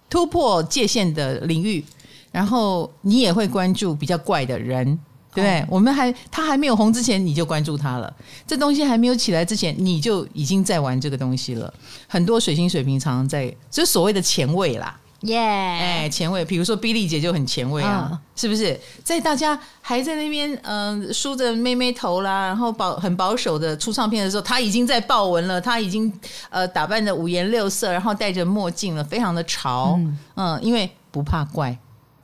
[0.08, 1.84] 突破界限的领域，
[2.32, 4.86] 然后你也会关注比较怪的人，
[5.34, 5.62] 对不对？
[5.62, 8.14] 哦，我们还他还没有红之前，你就关注他了。
[8.46, 11.74] 这东西还没有起来之前，你就已经在玩这个东西了。
[12.08, 14.96] 很多水星水平常常在，就是所谓的前卫啦。
[15.26, 15.38] 耶！
[15.38, 18.80] 哎，前卫，比如说 Billy 姐就很前卫啊，哦、是不是？
[19.04, 26.12] 在大家还在那边嗯、呃、梳着妹妹头啦，然后保很保守的出唱片的时候，她已经在豹纹了，她已经
[26.50, 29.96] 呃打扮的五颜六色，然后戴着墨镜了，非常的潮。
[29.98, 31.78] 嗯，嗯，因为不怕怪。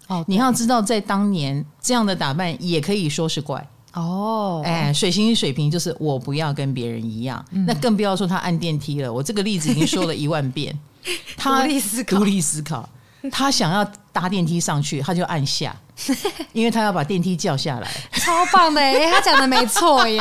[0.08, 4.62] 哦，你要知道，在当年这样的打扮也可以说是怪哦。
[4.66, 9.12] 哎，水星水平就是我不要跟别人一样，嗯、那更不要说他按电梯了。
[9.12, 10.78] 我这个例子已经说了一万遍。
[11.38, 12.88] 他独立思考，独立思考。
[13.32, 15.76] 他想要搭电梯上去，他就按下，
[16.54, 17.88] 因为他要把电梯叫下来。
[18.14, 20.20] 超棒的耶，他讲的没错耶。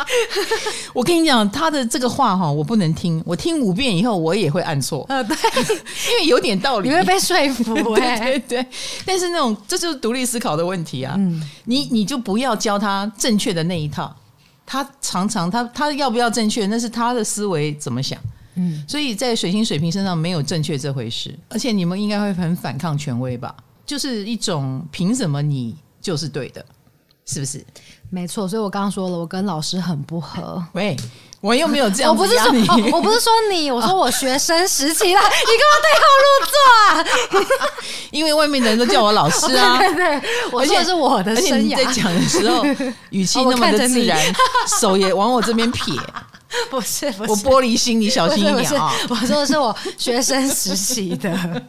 [0.92, 5.06] 我跟你讲，他的这个话哈，我不能听，我听五遍以后，我也会按错。
[5.08, 5.34] 呃，对，
[6.10, 7.74] 因为有点道理，你会被说服。
[7.96, 8.66] 对对对，
[9.06, 11.14] 但是那种这就是独立思考的问题啊。
[11.16, 14.14] 嗯，你你就不要教他正确的那一套，
[14.66, 18.20] 他常常他他要不要正确，那是他的思维怎么想。
[18.56, 23.54] 嗯，所以在水星水瓶身上没有正确这回事，而且你们应该会很反抗权威吧？
[23.86, 26.64] 就是一种凭什么你就是对的，
[27.24, 27.64] 是不是？
[28.10, 30.64] 没错，所以我刚刚说了，我跟老师很不合。
[30.72, 30.96] 喂，
[31.46, 37.70] 我又没有这样，我不是说、哦，我不是说你，我说我学生时期了，哦、 你干嘛对号入座啊？
[38.10, 41.52] 因为外面的人都叫我老师啊， 对，对对，我说的是我的生涯。
[41.54, 42.64] 而且你在讲的时候，
[43.10, 44.18] 语气那么的自然，
[44.80, 45.94] 手也往我这边撇。
[46.70, 48.92] 不是，不是，我玻璃心，你小心一点啊！
[49.08, 51.62] 我说的是我学生时期的。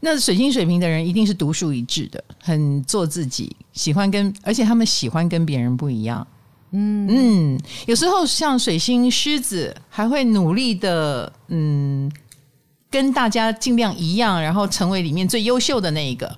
[0.00, 6.26] 那水星水平的人一定是独树一帜的，很做自己，喜欢跟，而且他们喜欢跟别人不一样。
[6.76, 12.10] 嗯嗯，有时候像水星狮子，还会努力的，嗯，
[12.90, 16.30] 跟大家尽量一样，然后成为里面最优秀的那一个。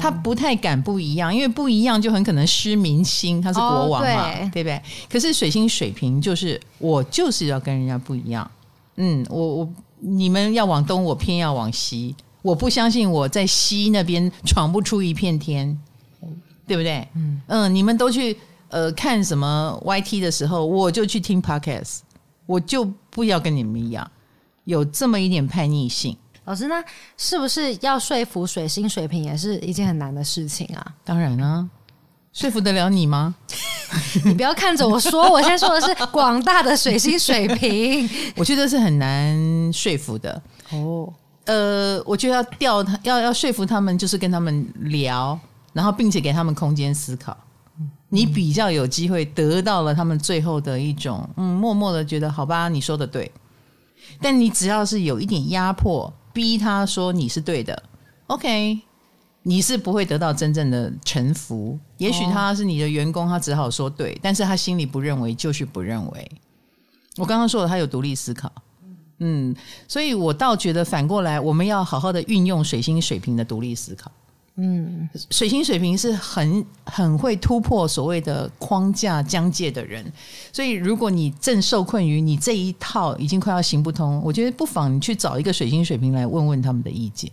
[0.00, 3.42] 他不太敢不一样，因为不一样就很可能失民心。
[3.42, 4.80] 他是国王嘛，哦、对，对不对？
[5.10, 8.50] 可是水星水平就是我就是要跟人家不一样。
[8.96, 12.16] 嗯，我我你们要往东，我偏要往西。
[12.40, 15.78] 我不相信我在西那边闯不出一片天，
[16.66, 17.06] 对不对？
[17.14, 18.34] 嗯嗯，你们都去
[18.74, 22.00] 呃看什么 YT 的时候，我就去听 Podcast，
[22.44, 24.10] 我就不要跟你们一样，
[24.64, 26.16] 有这么一点叛逆性。
[26.44, 26.82] 老师，那
[27.16, 30.84] 是不是要说服水星水瓶也是一件很难的事情啊？
[31.04, 31.70] 当然啊，
[32.32, 33.36] 说服得了你吗？
[34.26, 40.42] 你不要看着我说，我现在说的是广大的水星水瓶， 我觉得是很难说服的。
[40.72, 41.12] 哦，
[41.44, 45.38] 呃，我觉得要调他，要要说服他们，就是跟他们聊，
[45.72, 47.36] 然后并且给他们空间思考。
[48.14, 53.28] 你比较有机会得到了他们最后的一种，嗯，默默的觉得好吧，你说的对。
[54.20, 57.82] 但你只要是有一点压迫，逼他说你是对的
[58.28, 58.78] ，OK，
[59.42, 61.76] 你是不会得到真正的臣服。
[61.98, 66.30] 也许他是你的员工，他只好说对，但是他心里不认为，就是不认为。
[67.16, 68.52] 我刚刚说了，他有独立思考，
[69.18, 69.52] 嗯，
[69.88, 74.08] 所以我倒觉得反过来，我们要好好的运用水星水瓶的独立思考。
[74.56, 80.04] 嗯，水星水平是很很会突破所谓的框架疆界的人，
[80.52, 87.30] 所以如果你正受困于你这一套已经快要行不通，我觉得不妨你去找一个水星水平来问问他们的意见。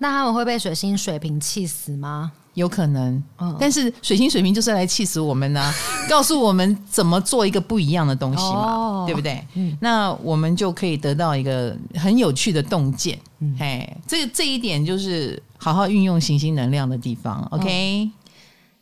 [0.00, 2.32] 那他们会被水星水平气死吗？
[2.54, 5.72] 有可能，嗯但是水星水平就是来气死我们呢，
[6.10, 9.46] 告诉我们怎么做一个不一样的东西嘛，哦、对不对？
[9.54, 13.16] 嗯、那我们就可以得到一个很有趣的洞见。
[13.38, 17.46] 嗯、嘿，这这一点就是好好运用行星能量的地方。
[17.52, 18.12] OK，、嗯、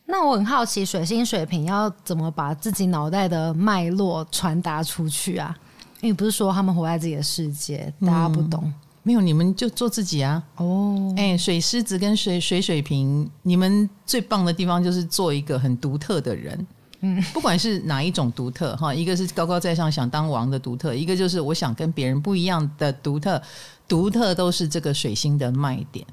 [0.07, 5.55] 那我很好奇，水星水瓶要怎么把自己脑袋的脉络传达出去啊？
[6.01, 8.63] 因为不是说他们活在自己的世界，大家不懂。
[8.65, 10.43] 嗯没有，你们就做自己啊！
[10.57, 16.67] 哦，哎，水狮子跟水水水瓶，你们最棒的地方就是做一个很独特的人。
[17.01, 23.41] 嗯，不管是哪一种独特哈，一个是高高在上想当王的独特，一个就是我想跟别人不一样的独特。
[23.87, 26.07] 独特都是这个水星的卖点。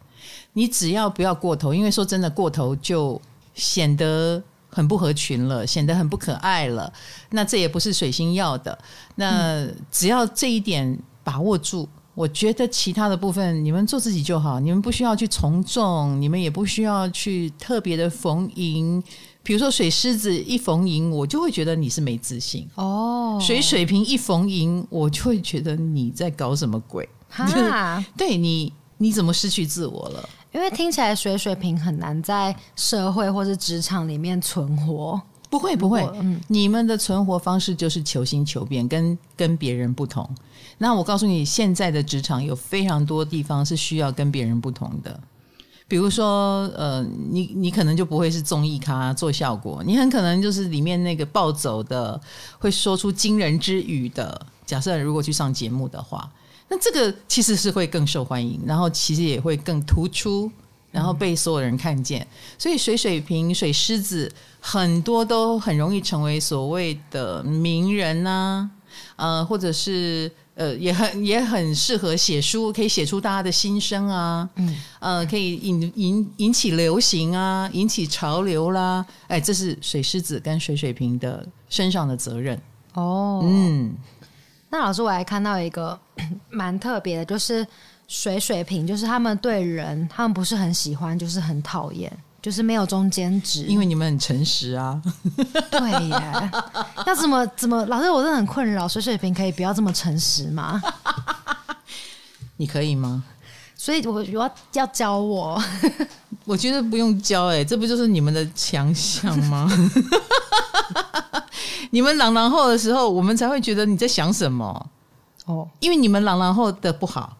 [0.56, 3.22] 你只要不要过头，因为说真的，过头就
[3.54, 6.92] 显得很不合群了，显得很不可爱了。
[7.30, 8.76] 那这也不是水星要的。
[9.16, 11.88] 那只要这一点把握住。
[12.16, 19.04] 我觉得其他的部分，你们做自己就好，你们不需要去从众，你们也不需要去特别的逢迎。
[19.44, 23.38] 比如说水狮子一逢迎，我就会觉得你是没自信哦。
[23.42, 27.06] 水水瓶一逢迎，我就会觉得你在搞什么鬼？
[27.28, 30.30] 哈， 对你你怎么失去自我了？
[30.56, 35.22] 因为听起来水水瓶很难在社会或是职场里面存活。
[35.50, 40.28] 不会不会，嗯，你们的存活方式就是求新求变，跟跟别人不同。
[40.78, 45.18] 那我告诉你，现在的职场有非常多地方是需要跟别人不同的。
[45.88, 52.20] 比如说，呃，你你可能就不会是综艺咖做效果，你很可能就是里面那个暴走的，
[52.58, 54.46] 会说出惊人之语的。
[54.66, 56.30] 假设如果去上节目的话，
[56.68, 60.52] 那这个其实是会更受欢迎，然后其实也会更突出。
[60.92, 62.26] 然后被所有人看见，
[62.58, 68.70] 所以水水瓶、水狮子很多都很容易成为所谓的名人呐、
[69.18, 82.58] 啊，呃，或者是呃，也很也很适合写书，可以写出大家的心声啊，嗯，呃，可以引引引起流行啊，引起潮流啦，哎，这是水狮子跟水水瓶的身上的责任。
[82.94, 83.94] 哦，嗯，
[84.70, 86.00] 那老师我还看到一个
[86.50, 87.66] 蛮特别的，就是。
[88.08, 93.64] 水水瓶就是他们对人，他们不是很喜欢，就是很讨厌，就是没有中间值。
[93.64, 95.02] 因为你们很诚实啊。
[95.72, 96.52] 对耶，
[97.08, 97.84] 要怎么怎么？
[97.88, 98.88] 老师，我真的很困扰。
[98.88, 100.80] 水水瓶可以不要这么诚实吗？
[102.58, 103.24] 你可以吗？
[103.76, 105.60] 所以我要要教我。
[106.46, 109.68] 我觉得不用教，哎，这不就是你们的强项吗？
[111.92, 114.90] 你们朗朗后的时候，我们才会觉得你在想什么
[115.46, 117.38] 哦，因为你们朗朗后的不好。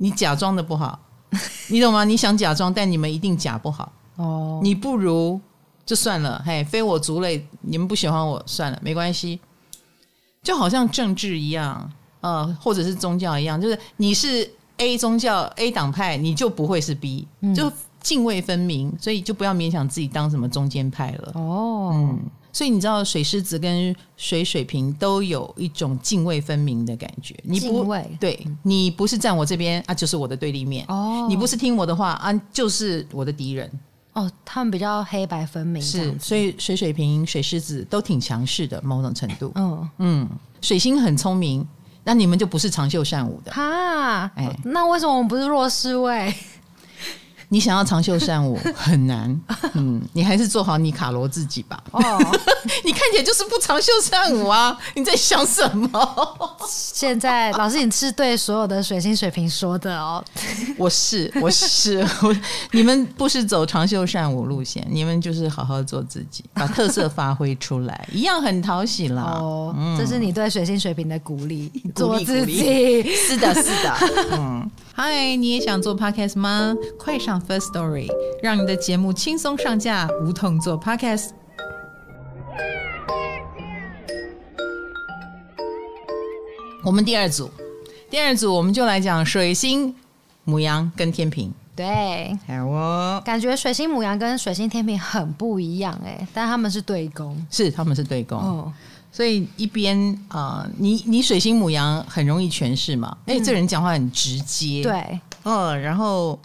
[0.00, 0.96] 你假装的不好，
[1.66, 2.04] 你懂吗？
[2.04, 4.60] 你想假装，但你们一定假不好哦。
[4.62, 5.40] 你不如
[5.84, 9.40] 就算了，嘿，非我族类，你们不喜欢我算了，没关系。
[10.40, 11.90] 就好像政治一样，
[12.20, 17.68] 呃，或者是宗教一样，就是你是 A 宗教 A 党派，你就不会是 B，就
[18.00, 21.32] 泾渭分明，所以就不要勉强自己当什么中间派了。
[21.34, 22.20] 哦，嗯。
[22.52, 27.34] 所以你知道，水狮子跟水水瓶都有一种泾渭分明的感觉。
[27.42, 27.84] 你不
[28.18, 30.84] 对，你不是站我这边啊，就是我的对立面。
[30.88, 33.70] 哦，你不是听我的话啊，就是我的敌人。
[34.14, 35.80] 哦，他们比较黑白分明。
[35.80, 39.52] 是，所以水水瓶、水狮子都挺强势的，某种程度。
[39.54, 40.28] 嗯嗯，
[40.60, 41.64] 水星很聪明，
[42.02, 43.52] 那你们就不是长袖善舞的。
[43.52, 46.34] 哈，哎，那为什么我们不是弱势位？
[47.50, 49.40] 你想要长袖善舞 很难，
[49.74, 51.82] 嗯，你还是做好你卡罗自己吧。
[51.92, 52.00] 哦，
[52.84, 54.76] 你看起来就是不长袖善舞啊！
[54.94, 56.28] 你在想什么？
[56.68, 60.22] 现在老师，你是对所有的水星水瓶说的哦。
[60.76, 62.36] 我是，我是，我
[62.72, 69.22] 你们不是走长袖善舞路线，你们就是好好做自己，把特色发挥出来，一样很讨喜啦。
[69.22, 73.02] 哦，嗯，这是你对水星水瓶的鼓励，做自己。
[73.14, 73.96] 是的，是的。
[74.32, 76.74] 嗯，嗨，你也想做 podcast 吗？
[76.98, 77.37] 快上。
[77.38, 78.08] 上 First Story，
[78.42, 81.30] 让你的节目轻松上架，无痛做 Podcast。
[86.84, 87.50] 我们第二组，
[88.10, 89.94] 第二组我们就来讲水星、
[90.44, 91.52] 母羊跟天平。
[91.76, 98.72] 对，好哦，感觉水星母羊跟水星天平很不一样哎，但他们是对宫，是他们是对宫，哦、
[99.12, 99.96] 所以一边
[100.26, 106.36] 啊、呃，你你水星母羊很容易诠释嘛，哎、嗯，这人讲话很直接，对，哦，然后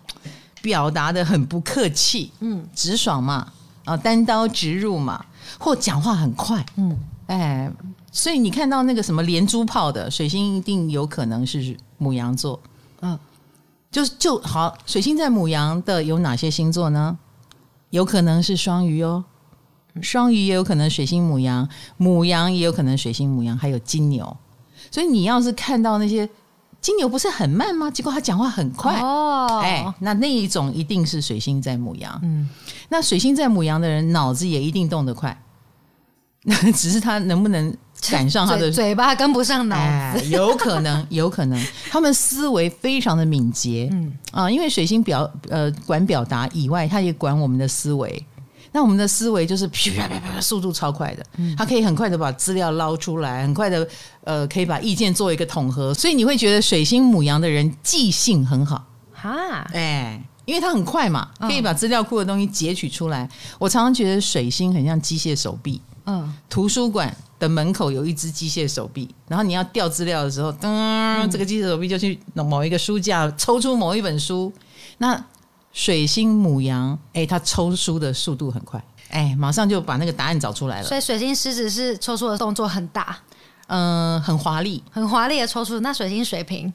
[0.63, 3.34] 表达的很不客气，嗯，直爽嘛，
[3.84, 5.23] 啊、呃，单刀直入嘛，
[5.60, 6.97] 或讲话很快，嗯，
[7.28, 7.69] 哎，
[8.13, 12.58] 所以你看到那个什么连珠炮的水星，一定有可能是母羊座，
[13.02, 13.19] 嗯。
[13.91, 17.15] 就就好，水星在母羊的有哪些星座呢？
[17.91, 19.23] 有可能是双鱼哦，
[20.02, 24.36] 双鱼也有可能水星母羊，母羊也有可能水星母羊，还有金牛。
[24.89, 26.28] 所以你要是看到那些
[26.84, 27.89] 金牛不是很慢吗？
[27.89, 32.19] 结果他讲话很快哦，哎，那那一种一定是水星在母羊。
[32.22, 32.48] 嗯，
[32.89, 35.36] 那水星在母羊的人脑子也一定动得快，
[36.43, 37.76] 那 只是他能不能？
[38.12, 48.26] 赶上他的嘴，嘴巴跟不上脑子，哎，有可能， 有可能，他们思维非常的敏捷，嗯啊，因为水星表呃管表达以外，他也管我们的思维。
[48.73, 53.88] 那我们的思维就是 啪啪啪啪，速度超快的，它可以很快的把资料捞出来，很快的
[54.25, 58.83] 呃可以把意见做一个统合，所以你会觉得水星母羊的人记性很好
[59.13, 63.29] 哈，哎，因为它很快嘛，可以把资料库的东西截取出来。
[63.57, 67.15] 我常常觉得水星很像机械手臂，嗯，图书馆。
[67.39, 74.49] 的门口有一只机械手臂，然后你要调资料的时候，噔，嗯、这个机械手臂就去某一个书架抽出某一本书。
[74.99, 75.21] 那
[75.73, 80.88] 水星母羊，哎，他抽书的速度很快，哎，马上就把那个答案找出来了。
[80.88, 83.17] 所以水星狮子是抽出的动作很大，
[83.67, 85.79] 嗯，很华丽，很华丽的抽出。
[85.79, 86.71] 那水星水瓶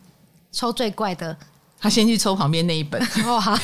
[0.53, 1.37] 抽最怪的。
[1.81, 3.57] 他先去抽旁边那一本，哇！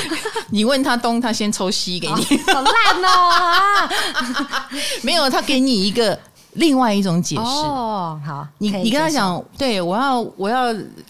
[0.52, 3.88] 你问他东，他先抽西给你，好烂哦！
[5.02, 6.18] 没有，他给你一个。
[6.56, 10.66] 另外一种解释哦，好，你你跟他讲，对我要我要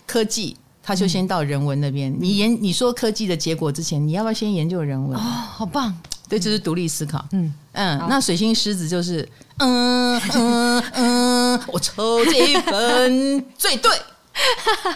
[0.06, 2.12] 科技，他就先到人文那边。
[2.12, 5.16] 嗯、你研你说科技的结果之前，你要不要先研究人文？
[5.16, 5.96] 哦，好棒，
[6.28, 7.24] 对，这、就是独立思考。
[7.32, 9.26] 嗯嗯，那水星狮子就是，
[9.58, 13.90] 嗯嗯嗯，我抽这一分 最对。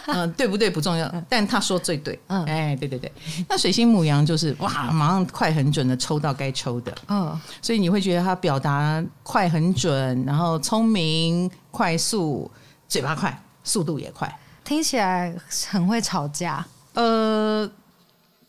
[0.07, 2.19] 嗯，对不对不重要，但他说最对。
[2.29, 3.13] 嗯，哎，对对对。
[3.47, 6.95] 那水星母羊就是哇，马上快很准的抽到该抽的。
[7.09, 12.51] 嗯，所以你会觉得他表达快很准，然后聪明、快速，
[12.89, 14.35] 嘴巴快，速度也快。
[14.67, 15.33] 听起来
[15.71, 16.65] 很会吵架。
[16.95, 17.69] 呃，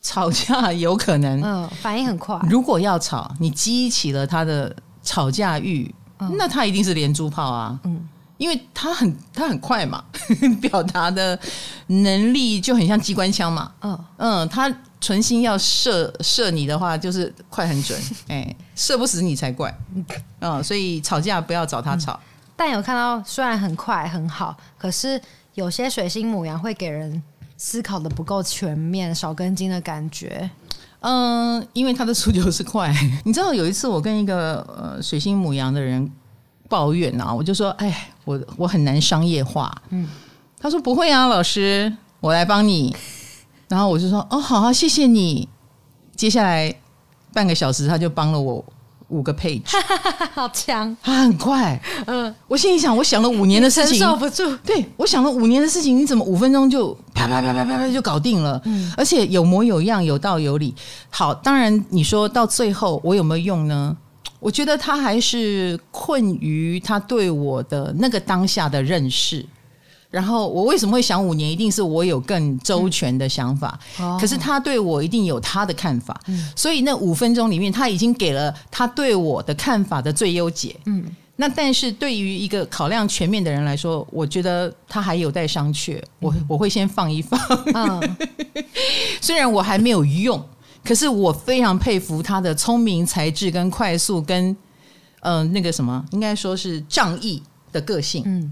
[0.01, 1.41] 吵架 有可能。
[1.43, 2.37] 嗯，反应很快。
[2.49, 7.79] 如果要吵，你激起了他的吵架欲，嗯、那他一定是连珠炮啊。
[7.83, 8.09] 嗯。
[8.37, 10.03] 因为他很他很快嘛，
[10.61, 11.37] 表达的
[11.87, 13.71] 能力就很像机关枪嘛。
[13.81, 17.99] 嗯嗯，他存心要射射你的话，就是快很准。
[18.29, 19.75] 哎，射不死你才怪。
[20.41, 22.13] 嗯，所以吵架不要找他吵。
[22.13, 22.19] 嗯，
[22.55, 25.19] 但有看到虽然很快很好，可是
[25.57, 27.21] 有些水星母羊会给人
[27.57, 30.49] 思考的不够全面、少根筋的感觉。
[30.99, 32.93] 嗯，因为他的速度是快。
[33.25, 36.09] 你知道有一次我跟一个呃水星母羊的人。
[36.69, 39.73] 抱怨啊，我就说，哎，我我很难商业化。
[39.87, 40.05] 嗯，
[40.59, 42.93] 他说不会啊，老师，我来帮你。
[43.69, 45.47] 然后我就说，哦，好啊，谢谢你。
[46.13, 46.75] 接下来
[47.33, 48.65] 半个小时，他就帮了我
[49.09, 49.61] 五个 page，
[50.33, 51.79] 好强，他很快。
[52.05, 54.55] 嗯，我心里想，我想了五年的事情，承受不住。
[54.57, 58.61] 对，我想了五年的事情，你怎么五分钟就啪啪啪啪啪啪就搞定了？
[58.65, 60.75] 嗯，而且有模有样，有道有理。
[61.09, 63.95] 好，当然你说到最后，我有没有用呢？
[64.39, 69.43] 我觉得他还是困于他对我的那个当下的认识，
[70.17, 71.47] 然后我为什么会想五年？
[71.47, 80.75] 一定是我有更周全的想法，嗯、可是他对我一定有他的看法，嗯、所以那五分钟里面他已经给了他对我的看法的最优解。
[80.87, 86.01] 嗯，那但是对于一个考量全面的人来说，我觉得他还有待商榷。
[86.19, 87.39] 我我会先放一放，
[87.75, 88.17] 嗯、
[89.21, 90.43] 虽然我还没有用。
[90.83, 94.55] 可是我非常佩服他的聪明才智跟快速跟
[95.19, 98.23] 呃那个什么，应该说是仗义的个性。
[98.25, 98.49] 嗯，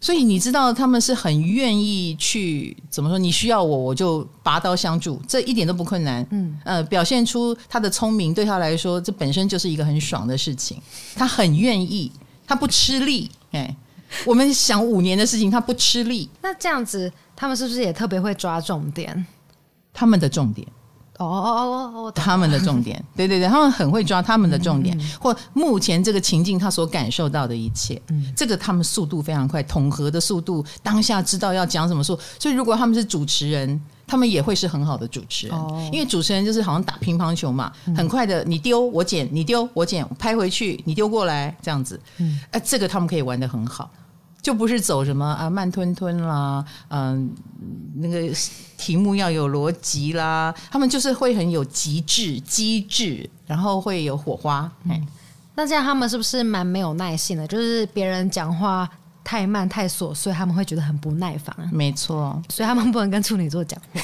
[0.00, 3.18] 所以你知道他们是很愿意去怎么说？
[3.18, 6.26] 你需要我，我就拔刀相助，这一点都不困难。
[6.30, 10.80] 嗯，呃，表现出他的聪明对他来说，这本身就是一个很爽的事情。
[11.14, 12.10] 他很愿意，
[12.46, 13.30] 他不吃力。
[13.52, 13.76] 哎，
[14.24, 16.28] 我们想五年的事情，他不吃力。
[16.40, 19.26] 那这样子，他们是不是也特别会抓重点？
[19.92, 20.66] 他们的重点。
[21.26, 28.00] 哦哦哦哦，他们的重点， 对对对，他们很会抓他们的重点，或目前这个情境他所感受到的一切，
[28.34, 43.88] 这个他们速度非常快，统合的速度，当下知道要讲什么说，所以如果他们是主持人，他们也会是很好的主持人，哦、因为主持人就是好像打乒乓球嘛，嗯、很快的你丢我捡，你丢我捡，拍回去你丢过来这样子，嗯，哎、呃，这个他们可以玩得很好，
[44.42, 48.34] 就不是走什么啊慢吞吞啦，嗯、呃，那个
[48.76, 55.06] 题目要有逻辑啦，他们就是会很有极致机智，然后会有火花，哎、嗯，
[55.54, 57.46] 那这样他们是不是蛮没有耐性的？
[57.46, 58.88] 就是别人讲话。
[59.22, 61.54] 太慢太琐碎，他们会觉得很不耐烦。
[61.70, 64.00] 没错，所以他们不能跟处女座讲话。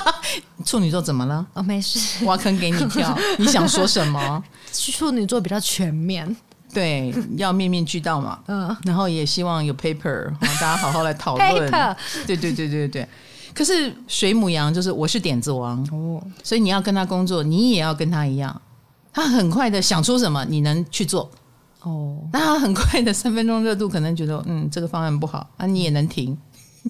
[0.64, 1.46] 处女座怎么了？
[1.52, 3.16] 哦，没事，挖坑给你跳。
[3.38, 4.42] 你想说什么？
[4.72, 6.34] 处女座比较全面，
[6.76, 8.38] 对，要面面俱到嘛。
[8.48, 11.48] 嗯，然后也希望有 paper，大家好好来讨论。
[11.72, 11.96] paper，
[12.26, 13.08] 对对对对对。
[13.54, 18.60] 可是水母羊就是我是点子王哦，所以你要跟他工作，你也要跟他一样，
[19.10, 21.30] 他很快的想出什么，你能去做。
[21.80, 26.36] 哦，那他很快的三分钟热度，可能觉得嗯，这个方案不好啊，你也能停，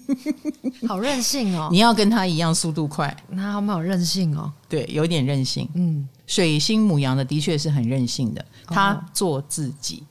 [0.87, 1.69] 好任性哦！
[1.71, 4.53] 你要跟他一样速度快，那好没有任性哦。
[4.69, 5.69] 对，有点任性。
[5.75, 10.03] 嗯，水星母羊的的确是很任性的，他做自己。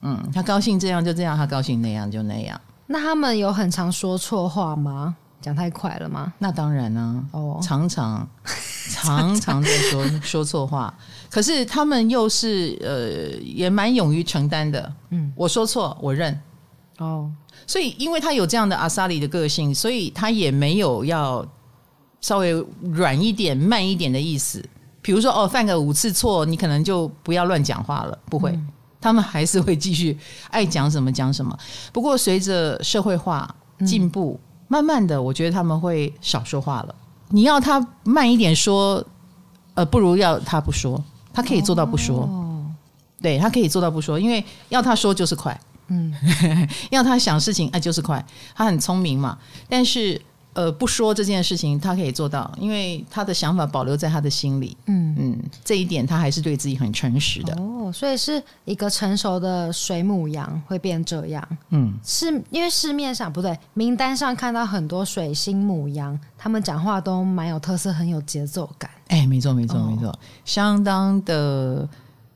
[0.00, 2.60] 哦、嗯，他高兴这样就这样，他高兴那样就那样。
[2.86, 5.16] 那他们有很常说错话吗？
[5.40, 6.32] 讲太快了吗？
[6.38, 8.26] 那当然啊，哦，常常
[8.90, 10.94] 常常在说说错话。
[11.30, 14.92] 可是他们又是呃，也蛮勇于承担的。
[15.10, 16.38] 嗯，我说错，我认。
[16.98, 17.30] 哦，
[17.66, 21.44] 所以因为他有这样的阿萨里的个性，所以他也没有要
[22.20, 22.52] 稍微
[22.92, 24.64] 软一点、慢一点的意思。
[25.02, 28.18] 比如说，哦，犯个五次错，你可能就不要乱讲话了。
[28.30, 28.68] 不会，嗯、
[29.00, 30.16] 他们还是会继续
[30.50, 31.54] 爱讲什么讲什么。
[31.92, 33.54] 不过随着社会化
[33.86, 36.94] 进步，嗯、慢慢的，我觉得他们会少说话了。
[37.28, 39.04] 你要他慢一点说，
[39.74, 41.02] 呃，不如要他不说。
[41.34, 42.64] 他可以做到不说，哦、
[43.20, 46.12] 对，他可以做到不说，因为要他说就是快，嗯，
[46.90, 48.24] 要他想事情哎就是快，
[48.54, 49.38] 他很聪明嘛。
[49.68, 50.20] 但是
[50.52, 55.04] 呃不说这件事情他可以做到，因为他的想法保留在他的心里，嗯。
[55.16, 57.54] 嗯，这一点他还是对自己很诚实的。
[57.54, 68.90] 哦，所以是一个成熟的水母羊会变这样，嗯，是因为市面上不对，名单上看到很多水星母羊，他们讲话都蛮有特色，很有节奏感。
[69.06, 70.12] 哎，没错，没错，没错，
[70.44, 71.88] 相当的，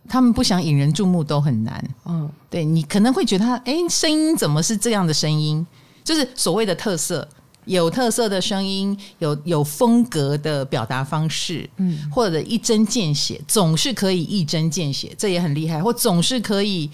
[0.09, 1.85] 他们不想引人注目都很难。
[2.07, 5.67] 嗯，对，你可能会觉得他，哎，声音怎么是这样的声音？
[6.03, 7.29] 就是所谓的特色，
[7.67, 15.83] 有特色的声音，有有风格的表达方式，嗯，或者一针见血，总是可以一针见血，这也很厉害。
[15.83, 16.91] 或总是可以，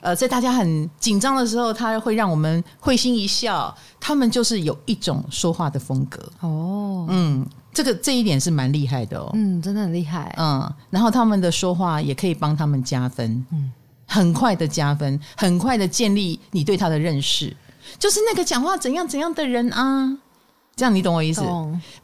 [0.00, 3.74] 呃，在大家很紧张的时候，他会让我们会心一笑。
[3.98, 6.22] 他们就是有一种说话的风格。
[6.40, 7.46] 哦，嗯。
[7.78, 13.70] 这个这一点是蛮厉害的哦，嗯，真的很厉害，嗯，然后他们的说话也可以帮他们加分，嗯，
[14.04, 17.56] 很快的加分，很快的建立你对他的认识，
[17.96, 20.12] 就是那个讲话怎样怎样的人啊，
[20.74, 21.40] 这样你懂我意思？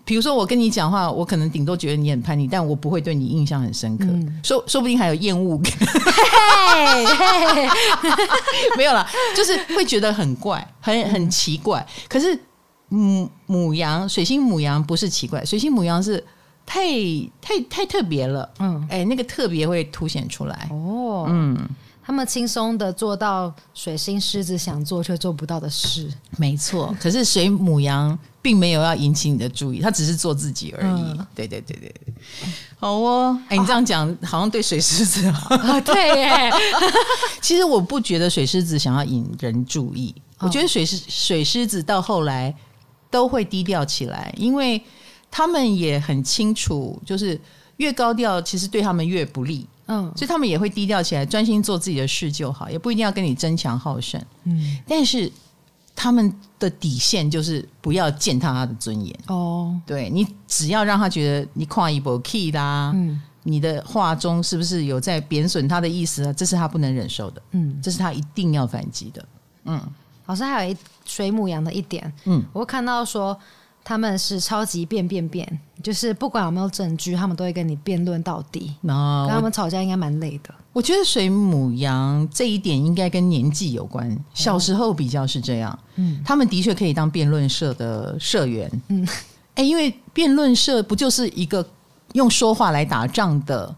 [0.04, 5.58] 比如说我跟你讲话，我可能顶多觉得你很叛逆，但我不会对你印象很深刻，嗯、说说不定还有厌恶。
[5.58, 5.72] 感，
[8.78, 9.04] 没有啦，
[9.34, 12.38] 就是会觉得很怪，很很奇怪，嗯、可是。
[12.94, 16.22] 牡牡羊，水星母羊不是奇怪，水星母羊是
[16.64, 16.82] 太
[17.40, 21.58] 太太特别了，嗯，哎，那个特别会凸显出来哦，嗯，
[22.02, 26.94] 他们轻松的做到水星狮子想做却做不到的事，没错。
[27.00, 31.02] 可是水母羊并没有要引起你的注意，他只是做自己而已。
[31.02, 31.94] 嗯、对对对对，
[32.78, 36.50] 好哦，哎，你这样讲、哦、好像对水狮子好， 哦、对耶。
[37.42, 42.54] 其实我不觉得水狮子想要引人注意，哦、我觉得水狮水狮子到后来。
[43.14, 44.82] 都会低调起来，因为
[45.30, 47.40] 他们也很清楚，就是
[47.76, 49.64] 越高调，其实对他们越不利。
[49.86, 54.20] 嗯，所以他们也会低调起来，专心做自己的事就好，也不一定要跟你争强好胜。
[54.42, 55.30] 嗯，但是
[55.94, 59.16] 他们的底线就是不要践踏他的尊严。
[59.28, 66.32] 哦，对，你只要让他觉得你跨一波 key 啦，嗯，你的话中是不是有在贬损他的意思啊？
[66.32, 67.40] 这是他不能忍受的。
[67.52, 69.24] 嗯，这是他一定要反击的。
[69.66, 69.80] 嗯。
[70.26, 73.38] 老师还有一水母羊的一点，嗯，我看到说
[73.82, 78.74] 他们是超级辩辩辩，就是不管有没有证据，他们都会跟你辩论到底。
[78.80, 80.54] 那跟他们吵架应该蛮累的。
[80.72, 89.06] 我觉得水母羊这一点应该跟年纪有关，小时候比较是这样，嗯，他们的确可以当辩论社的社员，嗯，
[89.56, 91.64] 哎，因为辩论社不就是一个
[92.14, 93.72] 用说话来打仗的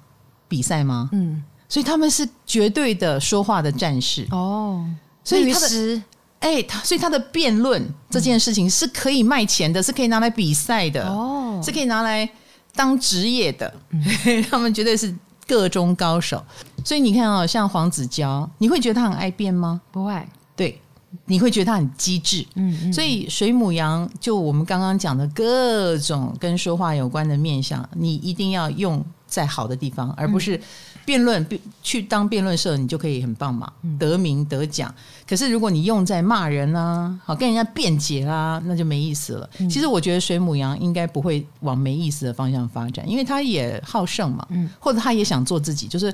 [0.47, 1.11] 比赛吗？
[1.13, 4.87] 嗯，所以他们是绝对的说话的战士哦，
[5.25, 6.03] 所以他的。
[6.47, 12.29] 哎，他所以他的辩论这件事情是可以卖钱的，嗯、是可以拿来比赛的，哦，是可以拿来
[12.73, 13.75] 当职业的。
[13.91, 14.01] 嗯、
[14.49, 15.13] 他们绝对是
[15.49, 16.41] 个中高手。
[16.85, 19.81] 所以你看啊、哦，像黄子佼，你会觉得他很爱辩吗？
[19.91, 20.25] 不会。
[20.55, 20.81] 对，
[21.25, 22.47] 你会觉得他很机智。
[22.55, 30.61] 嗯，嗯，所以水母羊就我们刚刚讲的各种跟说话有关的面相，你一定要用在好的地方，而不是
[31.07, 31.47] 辩论
[31.83, 34.93] 去当辩论社，你就可以很棒嘛，得名得奖。
[35.27, 39.49] 可是如果你用在骂人啊，好跟人家辩解啦，那就没意思了。
[39.71, 44.47] 其实我觉得水母羊应该不会往没意思的方向发展，因为他也好胜嘛，
[44.81, 46.13] 或者他也想做自己，就是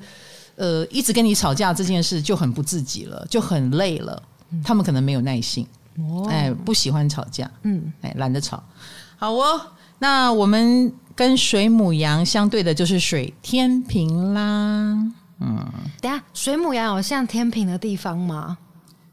[0.57, 4.23] 呃一直跟你吵架这件事就很不自己了，就很累了。
[4.63, 5.67] 他们可能没有耐性，
[6.29, 8.63] 哎，不喜欢吵架，嗯，哎，懒得吵。
[9.17, 9.59] 好哦，
[9.99, 10.93] 那我们。
[11.15, 14.41] 跟水母羊相对的就是水天平啦。
[15.41, 15.65] 嗯，
[16.01, 18.59] 等下，水母羊有像天平的地方吗？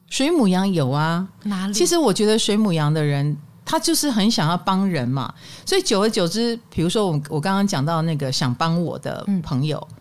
[0.10, 1.74] 水母羊有啊，哪里？
[1.74, 5.34] 其实我觉得水母羊的人，他就是很想要帮人嘛。
[5.66, 9.98] 所以久而久之，比如说我我刚刚讲到那个想帮我的朋友，嗯，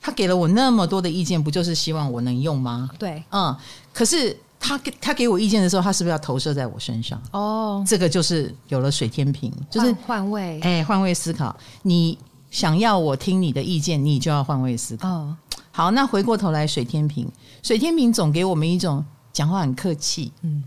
[0.00, 2.90] 他给了我那么多的意见，不就是希望我能用吗？
[2.98, 3.56] 对，嗯，
[3.92, 4.36] 可是。
[4.60, 7.20] 他给他给我意见的时候，他是不是要投射在我身上？
[7.30, 11.56] 哦，这个就是有了水天平，就是换位，哎，换位思考。
[11.82, 12.18] 你
[12.50, 15.08] 想要我听你的意见，你就要换位思考。
[15.08, 15.36] 哦，
[15.70, 17.30] 好，那回过头来，水天平，
[17.62, 20.64] 水天平总给我们一种讲话很客气，嗯，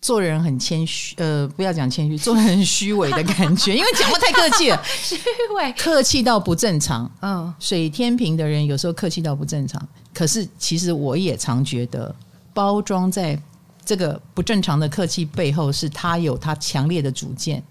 [0.00, 5.16] 做人很谦虚，呃，不要讲谦虚，做人很虚伪的感觉，因为讲话太客气了，虚
[5.56, 7.10] 伪，客气到不正常。
[7.20, 12.14] 嗯，水天平的人有时候客气到不正常，可是其实我也常觉得。
[12.56, 13.38] 包装在
[13.84, 17.62] 这个不正常的客气背后，是他有他强烈的主见。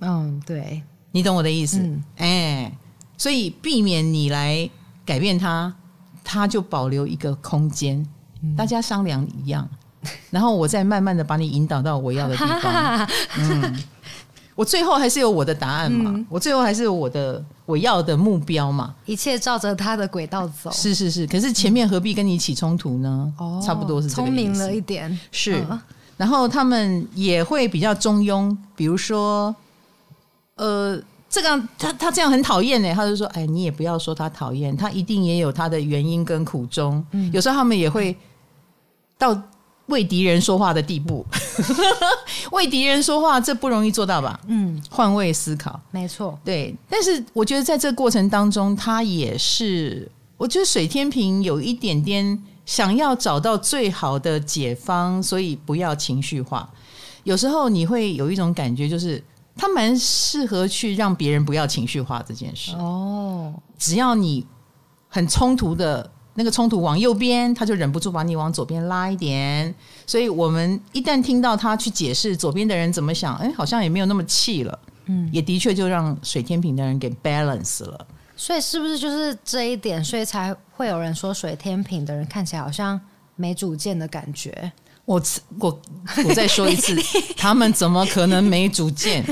[0.00, 0.82] 嗯，对，
[1.12, 1.78] 你懂我的意思。
[1.78, 2.78] 嗯，哎，
[3.16, 4.68] 所以避免你来
[5.06, 5.74] 改变他，
[6.22, 8.06] 他就保留一个空间，
[8.42, 9.66] 嗯、大家商量一样，
[10.30, 13.08] 然后我再慢慢的把你引导到我要的地方。
[13.40, 13.82] 嗯。
[14.54, 20.70] 我最后还是有我的答案嘛，嗯、我最后还是有我的我要的目标嘛，一切照着他的轨道走。
[20.70, 23.32] 是是是，可是前面何必跟你起冲突呢？
[23.38, 24.08] 哦，差不多是。
[24.08, 25.64] 聪明了一点，是。
[25.68, 25.80] 嗯、
[26.16, 29.54] 然后他们也会比较中庸，比如说，
[30.54, 30.96] 呃，
[31.28, 37.04] 这个他他这样很讨厌呢，他就说，哎，你也不要说他讨厌，他一定也有他的原因跟苦衷。
[37.10, 38.16] 嗯，有时候他们也会
[39.18, 39.36] 到。
[39.86, 41.24] 为敌人说话的地步，
[42.52, 44.40] 为敌人说话，这不容易做到吧？
[44.46, 46.74] 嗯，换位思考，没错，对。
[46.88, 56.68] 但是我觉得在这个过程当中，他也是，我觉得水天平有一点点想要找到最好的解方，所以不要情绪化。
[57.24, 59.22] 有时候你会有一种感觉，就是
[59.54, 62.72] 他蛮适合去让别人不要情绪化这件事。
[62.76, 64.46] 哦，只要你
[65.08, 66.10] 很冲突的。
[66.34, 69.74] 那个冲突往右边，他就忍不住把你往左边拉一点。
[70.06, 74.78] 所以我们一旦听到他去解释左边的人怎么想，哎，好像也没有那么气了。
[75.06, 78.06] 嗯，也的确就让水天平的人给 balance 了。
[78.36, 83.00] 所以是不是就是这一点，所以才会有人说水天平的人看起来好像
[83.36, 84.72] 没主见的感觉？
[85.04, 85.22] 我
[85.60, 85.80] 我
[86.26, 86.96] 我再说一次，
[87.36, 89.24] 他们怎么可能没主见？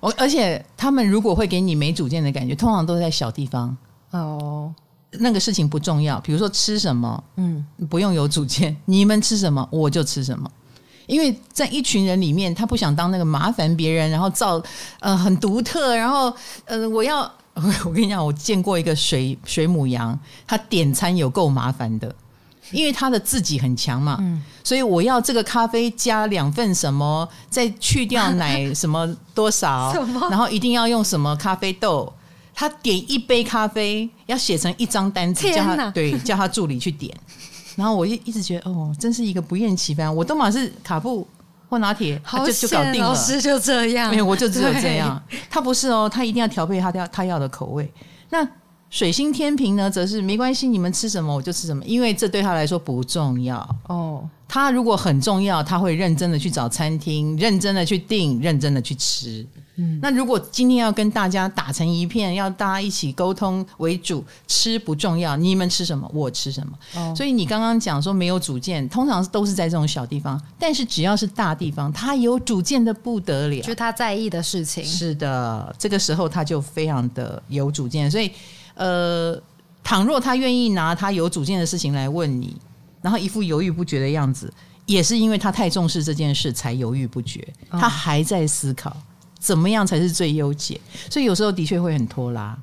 [0.00, 3.74] 我而且他们如果会给你没主见的感觉，通常都在小地方
[4.10, 4.74] 哦。
[5.20, 10.50] 那个事情不重要，比如说吃什么，嗯，不用有主见， 你们吃什么我就吃什么，
[11.06, 14.62] 因为在一群人里面，他不想当那个麻烦别人，然后造
[15.00, 17.20] 呃很独特，然后呃我要
[17.54, 22.14] 我跟你讲，我见过一个水水母羊，他点餐有够麻烦的，
[22.70, 29.92] 因为他的自己很强嘛，嗯，所以我要这个咖啡加两份什么，再去掉奶 什么多少，
[30.30, 32.12] 然后一定要用什么咖啡豆。
[32.58, 37.14] 他点一杯咖啡，要写成一张单子，叫他对叫他助理去点。
[37.76, 40.12] 然后我一一直觉得，哦，真是一个不厌其烦。
[40.16, 41.28] 我都嘛是卡布
[41.68, 43.08] 或拿铁，就就搞定了。
[43.08, 45.22] 老师就这样，没有我就只有这样。
[45.50, 47.92] 他不是哦，他一定要调配他要他要的口味。
[48.30, 48.42] 那
[48.88, 53.58] 水星天平呢，则是没关系，你们吃什么我就吃什么，因为这对他来说不重要
[53.88, 54.28] 哦。
[54.48, 59.44] 他如果很重要，他会认真的去找餐厅，认真的去订，认真的去吃。
[59.78, 66.72] 嗯，那如果今天要跟大家打成一片，要大家一起沟通为主，吃不重要，你们吃什么，我吃什么。
[66.94, 74.82] 哦，所以你刚刚讲说没有主见，通常都是在这种小地方，但是只要是大地方，他有主见的不得了，就他在意的事情。
[74.84, 78.08] 是的，这个时候他就非常的有主见。
[78.08, 78.30] 所以，
[78.76, 79.36] 呃，
[79.82, 82.56] 倘若他愿意拿他有主见的事情来问你，
[83.02, 84.50] 然后一副犹豫不决的样子，
[84.86, 88.96] 也是因为他太重视这件事才犹豫不决，他还在思考。
[89.38, 90.80] 怎么样才是最优解？
[91.10, 92.58] 所以有时候的确会很拖拉，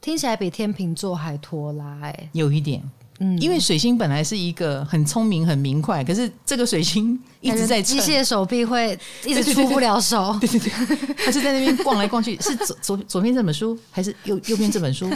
[0.00, 2.82] 听起来比天秤座还拖拉哎、欸，有一点。
[3.22, 10.36] 嗯，因为水星本来是一个很聪明、很明快，可是这个水星一直在机械手臂会一直出不了手。
[10.40, 15.10] 对对对，他是在那边逛来逛去，是左左左边这本书，还是右右边这本书？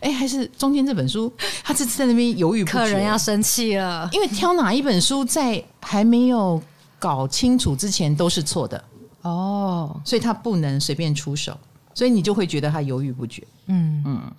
[0.00, 1.32] 哎，还是中间这本书？
[1.64, 2.78] 他这次在那边犹豫不决。
[2.78, 6.62] 客人要生气了，因为挑哪一本书在还没有
[6.98, 8.84] 搞清楚之前都是错的
[9.22, 11.58] 哦，所以他不能随便出手，
[11.94, 13.42] 所以你就会觉得他犹豫不决。
[13.68, 14.32] 嗯嗯，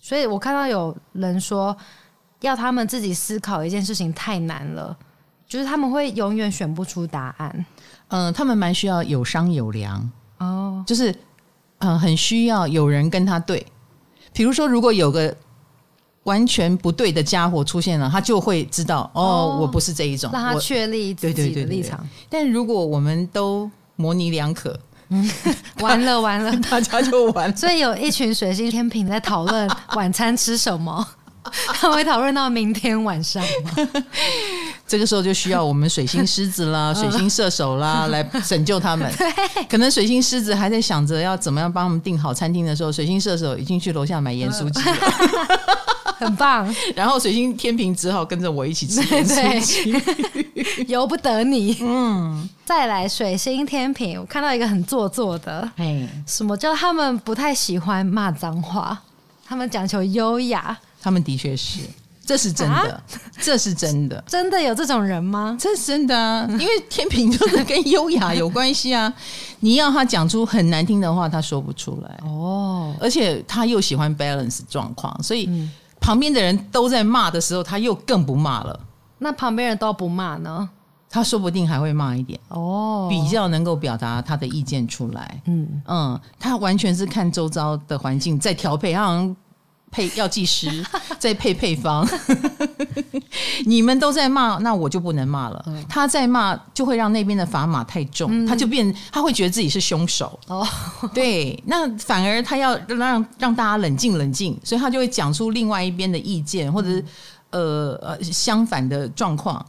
[0.00, 1.76] 所以我看到有人说，
[2.40, 4.96] 要他们自己思考一件事情太难了，
[5.46, 7.66] 就是他们会永远选不出答案。
[8.08, 11.10] 嗯、呃，他们蛮需要有商有量哦，就是
[11.78, 13.66] 嗯、呃，很需要有人跟他对。
[14.32, 15.36] 比如说，如果有个
[16.22, 22.06] 完全不对的家伙出现了，他就会知道哦，哦，我不是这一种，让他确立自己的立场。
[22.28, 24.78] 但如果我们都模棱两可，
[25.08, 25.28] 嗯，
[25.80, 27.56] 完了完了，大家就完了。
[27.56, 31.06] 所以有一群水星天平在讨论晚餐吃什么，
[31.74, 33.88] 他们会讨论到明天晚上吗？
[34.86, 39.12] 这个时候就需要我们水星狮子啦、水星射手啦 来拯救他们。
[39.68, 44.96] 可能水星狮子还在想着要怎么样帮我们订好餐厅的时候，水星射手已经去楼下买盐酥鸡了，
[46.18, 46.74] 很棒。
[46.94, 51.76] 然后水星天平只好跟着我一起吃盐酥鸡，由不得你。
[51.80, 58.98] 嗯，再来水星天平，我看到一个很做作的，哎，什么叫他们不太喜欢骂脏话？
[59.46, 60.78] 他们讲求优雅，
[61.08, 61.80] 他们的确是。
[62.26, 63.02] 这是真的，啊、
[63.40, 65.56] 这是真的，真的有这种人吗？
[65.58, 69.10] 这是真的啊，因为天秤就是跟优雅有关系啊。
[69.60, 72.94] 你要他讲出很难听的话，他说不出来哦。
[73.00, 75.48] 而且他又喜欢 balance 状况，所以
[75.98, 78.78] 旁边的人都在骂的时候，他又更不骂了。
[79.16, 80.68] 那旁边人都不骂呢？
[81.08, 85.40] 他说不定还会骂一点哦，比较能够表达他的意见出来。
[85.46, 89.34] 嗯嗯，他完全是看周遭的环境在调配，他好像。
[89.90, 90.84] 配药剂师
[91.18, 92.06] 在配配方，
[93.64, 95.64] 你们都在骂，那我就不能骂了。
[95.66, 100.38] 嗯、他在骂，就会让那边的砝码太重，嗯、他就变，他会觉得自己是凶手。
[100.46, 100.66] 哦，
[101.14, 107.04] 对，那反而他要让让大家冷静冷静，所以他就会讲出另外一边的意见，或者是
[107.50, 109.64] 呃呃相反的状况，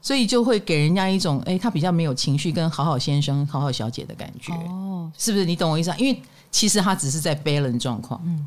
[0.00, 4.52] 所以就会给人家一种，哎，他比较没有情绪，跟好好先生、好好小姐的感觉。
[4.70, 5.44] 哦，是不是？
[5.44, 5.96] 你懂我意思啊？
[5.98, 8.20] 因为其实他只是在 balance 状况。
[8.24, 8.46] 嗯。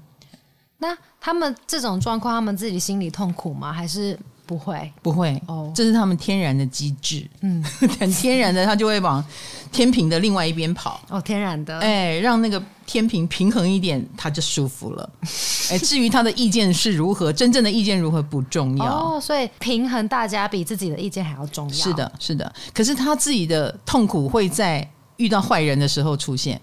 [0.80, 3.74] 那他们这种状况，他们自己心里痛苦吗？
[3.74, 4.92] 还是不会？
[5.02, 7.28] 不会哦，这是他们天然的机制。
[7.42, 7.64] 嗯，
[8.00, 9.24] 很 天然的，他就会往
[9.72, 11.02] 天平的另外一边跑。
[11.10, 15.10] 哦，天然的，哎，让那个天平平衡一点，他就舒服了。
[15.72, 18.86] 哎，至于他的意见是如何，真正的意见如何不重要。
[18.86, 21.74] 哦，所以平衡大家比自己的意见还要重要。
[21.76, 22.54] 是的，是的。
[22.74, 26.62] 可是他自己的痛苦会在遇到坏人的时候出现。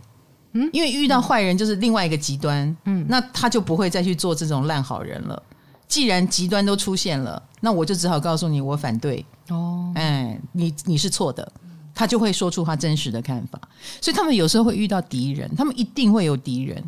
[0.55, 5.41] 嗯，因为遇到坏人就是另外一个极端，嗯，那他就不会再去做这种烂好人了。
[5.87, 9.25] 既然极端都出现了，那我就只好告诉你，我反对。
[9.51, 11.47] 哦，哎，你你是错的，
[11.95, 13.61] 他就会说出他真实的看法。
[14.01, 16.83] 所以他们有时候会遇到敌人，他们一定会有敌人，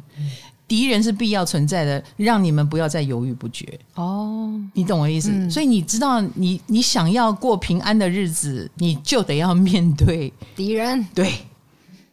[0.67, 3.79] 敌人是必要存在的，让你们不要再犹豫不决。
[3.95, 5.31] 哦，你懂我意思？
[5.33, 11.07] 嗯，所以你知道你，你你想要过平安的日子，你就得要面对敌人。
[11.15, 11.33] 对。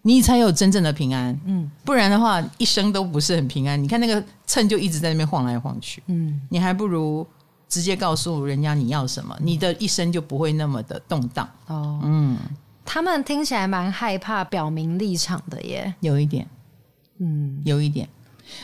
[0.06, 3.82] 你才有真正的平安，嗯，不然的话，一生都不是很平安。
[3.82, 7.26] 你看那个秤就一直在那边晃来晃去，嗯，你还不如
[7.70, 11.50] 直接告诉人家你要什么，你的一生就不会那么的动荡。
[11.68, 12.38] 哦，嗯，
[12.84, 16.46] 他们听起来蛮害怕表明立场的耶，有一点，
[17.20, 18.10] 嗯，有一点，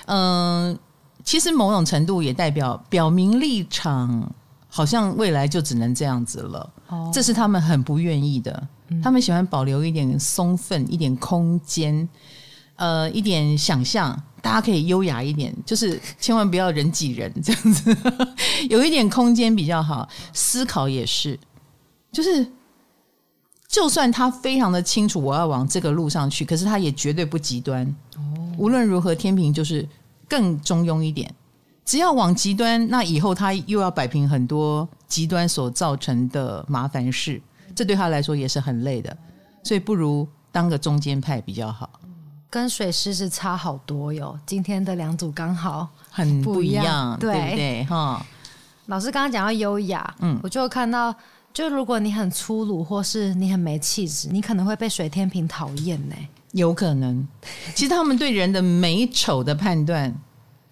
[0.08, 0.78] 嗯，
[1.24, 4.30] 其实某种程度也代表表明立场，
[4.68, 6.74] 好像未来就只能这样子了。
[6.90, 8.68] 哦，这是他们很不愿意的。
[9.04, 12.08] 他们喜欢保留一点松分，一点空间，
[12.76, 17.98] 呃，一点想象，大家可以优雅一点，就是千万不要人挤人 这样子，
[18.70, 20.08] 有一点空间比较好。
[20.34, 21.40] 思考也是，
[22.12, 22.46] 就是
[23.68, 27.86] 就算他非常的清楚我要往这个路上去，可是他也绝对不极端。
[28.16, 28.22] 哦，
[28.58, 29.88] 无论如何，天平就是
[30.28, 31.34] 更中庸一点。
[31.86, 37.42] 只要往极端，那以后他又要摆平很多极端所造成的麻烦事。
[37.80, 39.18] 这对他来说也是很累的，
[39.64, 41.90] 所以不如当个中间派比较好。
[42.50, 47.86] 跟水狮是差好多哟，今天的两组刚好很不一样，对不对？
[47.86, 48.26] 哈，
[48.88, 51.16] 老师刚刚讲到优雅，嗯，我就看到，
[51.54, 56.16] 就如果你很粗鲁或是你很没气质，你可能会被水天平讨厌呢。
[56.52, 57.26] 有可能，
[57.74, 60.14] 其实他们对人的美丑的判断，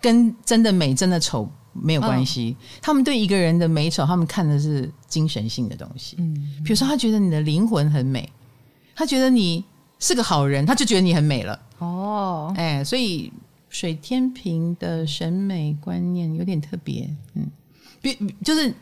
[0.02, 1.50] 跟真的美真的丑。
[1.82, 6.16] 没有关系，哦、他们对一个人的美丑，他们看的是精神性的东西。
[6.20, 8.30] 嗯，比如说他觉得你的灵魂很美，
[8.96, 9.64] 他觉得你
[10.00, 11.60] 是个好人，他就觉得你很美了。
[11.80, 13.32] 哦，哎，所以
[13.70, 17.10] 水天平的审美观念有点特别。
[17.36, 17.50] 嗯，
[18.02, 18.74] 比就是。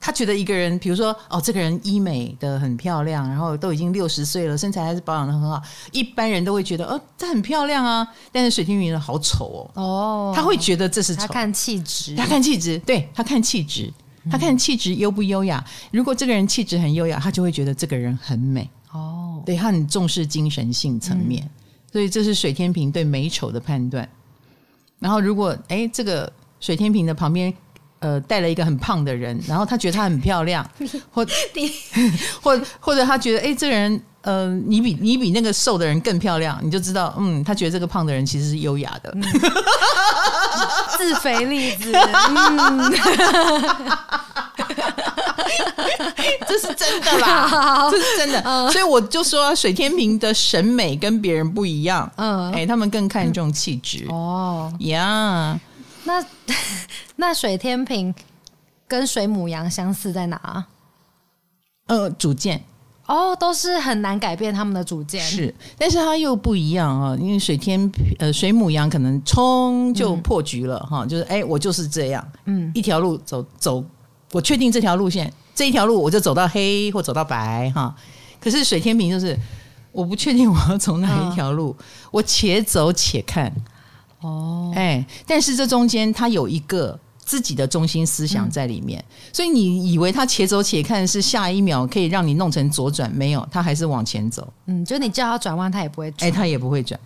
[0.00, 5.60] 他觉得一个人，比如说哦，这个人医美的很漂亮，然后都已经六十岁了，身材还是保养的很好。
[5.92, 8.06] 一般人都会觉得哦，这很漂亮啊。
[8.30, 9.82] 但是水天秤好丑哦。
[9.82, 11.22] 哦，他会觉得这是丑。
[11.22, 13.92] 他看气质，他看气质，对，他看气质。
[14.30, 15.64] 他看气质优不优雅。
[15.90, 18.68] 如果这个人气质很优雅，他就会觉得这个人很美。
[18.92, 21.50] 哦，对，他很重视精神性层面，嗯、
[21.90, 24.06] 所以这是水天平对美丑的判断。
[24.98, 26.30] 然后如果哎，这个
[26.60, 27.52] 水天平的旁边
[28.00, 30.68] 呃带了一个很胖的人，然后他觉得他很漂亮，
[31.10, 31.26] 或
[32.42, 34.02] 或或者他觉得哎，这个人。
[34.22, 39.22] 呃，你比你比那个瘦的人更漂亮，你就知道，嗯，他觉得这个胖的人其实是优雅的，嗯、
[40.98, 42.92] 自肥例子，嗯、
[46.46, 54.04] 这是真的啦，这是真的，嗯、所以我就说水天平的审美跟别人不一样，嗯，哎，他们更看重气质。
[54.10, 55.60] 哦，呀 Yeah，
[56.04, 56.24] 那
[57.20, 58.14] 那水天平
[58.86, 60.66] 跟水母羊相似在哪？
[61.88, 62.62] 呃，主见。
[63.06, 73.82] 哦，都是很难改变他们的主见，是，但是它又不一样啊，因为水天呃水母羊可能冲就破局了哈，嗯、就是哎我就是这样，嗯，一条路走走，
[74.30, 77.96] 我确定这条路线，这一条路我就走到黑或走到白哈，
[78.38, 79.36] 可是水天平就是
[79.90, 83.50] 我不确定我要走哪一条路，嗯、我且走且看，
[84.20, 87.00] 哦，哎，但是这中间它有一个。
[87.28, 94.50] 自己的中心思想在里面，嗯、所以你以为他且走且看是下一秒可以让你弄成左转，没有，他还是往前走。
[94.64, 96.26] 嗯，就你叫他转弯，他也不会转。
[96.26, 96.98] 哎，他也不会转，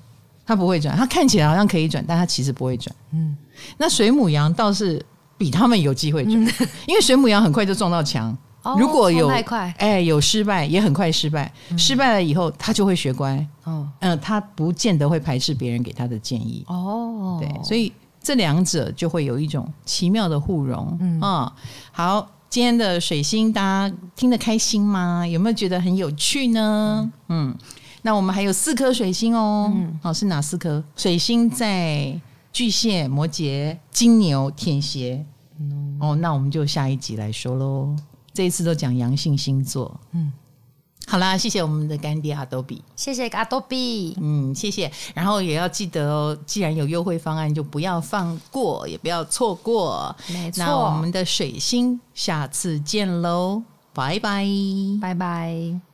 [0.46, 0.96] 他不会转。
[0.96, 2.94] 他看起来好像可以转，但他其实不会转。
[3.10, 3.36] 嗯，
[3.76, 5.04] 那水母羊倒是
[5.36, 6.48] 比他们有机会转，嗯、
[6.86, 8.38] 因为水母羊很快就撞到墙。
[8.62, 11.52] 哦、如果有太快，哎，有失败也很快失败。
[11.70, 13.34] 嗯、失败了以后，他就会学乖。
[13.64, 16.64] 哦，嗯、呃，他不见得会排斥别人给他的建议。
[16.68, 17.92] 哦，对，所以。
[18.22, 21.52] 这两者就会有一种奇妙的互融，嗯、哦、
[21.90, 25.26] 好，今天的水星大家听得开心吗？
[25.26, 27.10] 有没有觉得很有趣呢？
[27.28, 27.58] 嗯，嗯，
[28.02, 30.82] 那我们还有四颗水星哦，嗯、哦，是哪四颗？
[30.94, 32.20] 水星在
[32.52, 35.24] 巨蟹、摩羯、金牛、天蝎。
[35.58, 37.96] 嗯、哦，那我们就下一集来说喽。
[38.32, 40.32] 这一次都讲阳性星座，嗯。
[41.06, 44.90] 好啦，谢谢我们的干爹阿多比，谢谢阿多比，嗯，谢谢。
[45.14, 50.14] 然后也要记得哦，既然有优惠方案，就不要放过，也不要错过。
[50.28, 54.46] 没错，那我们的水星下次见喽，拜拜，
[55.00, 55.91] 拜拜。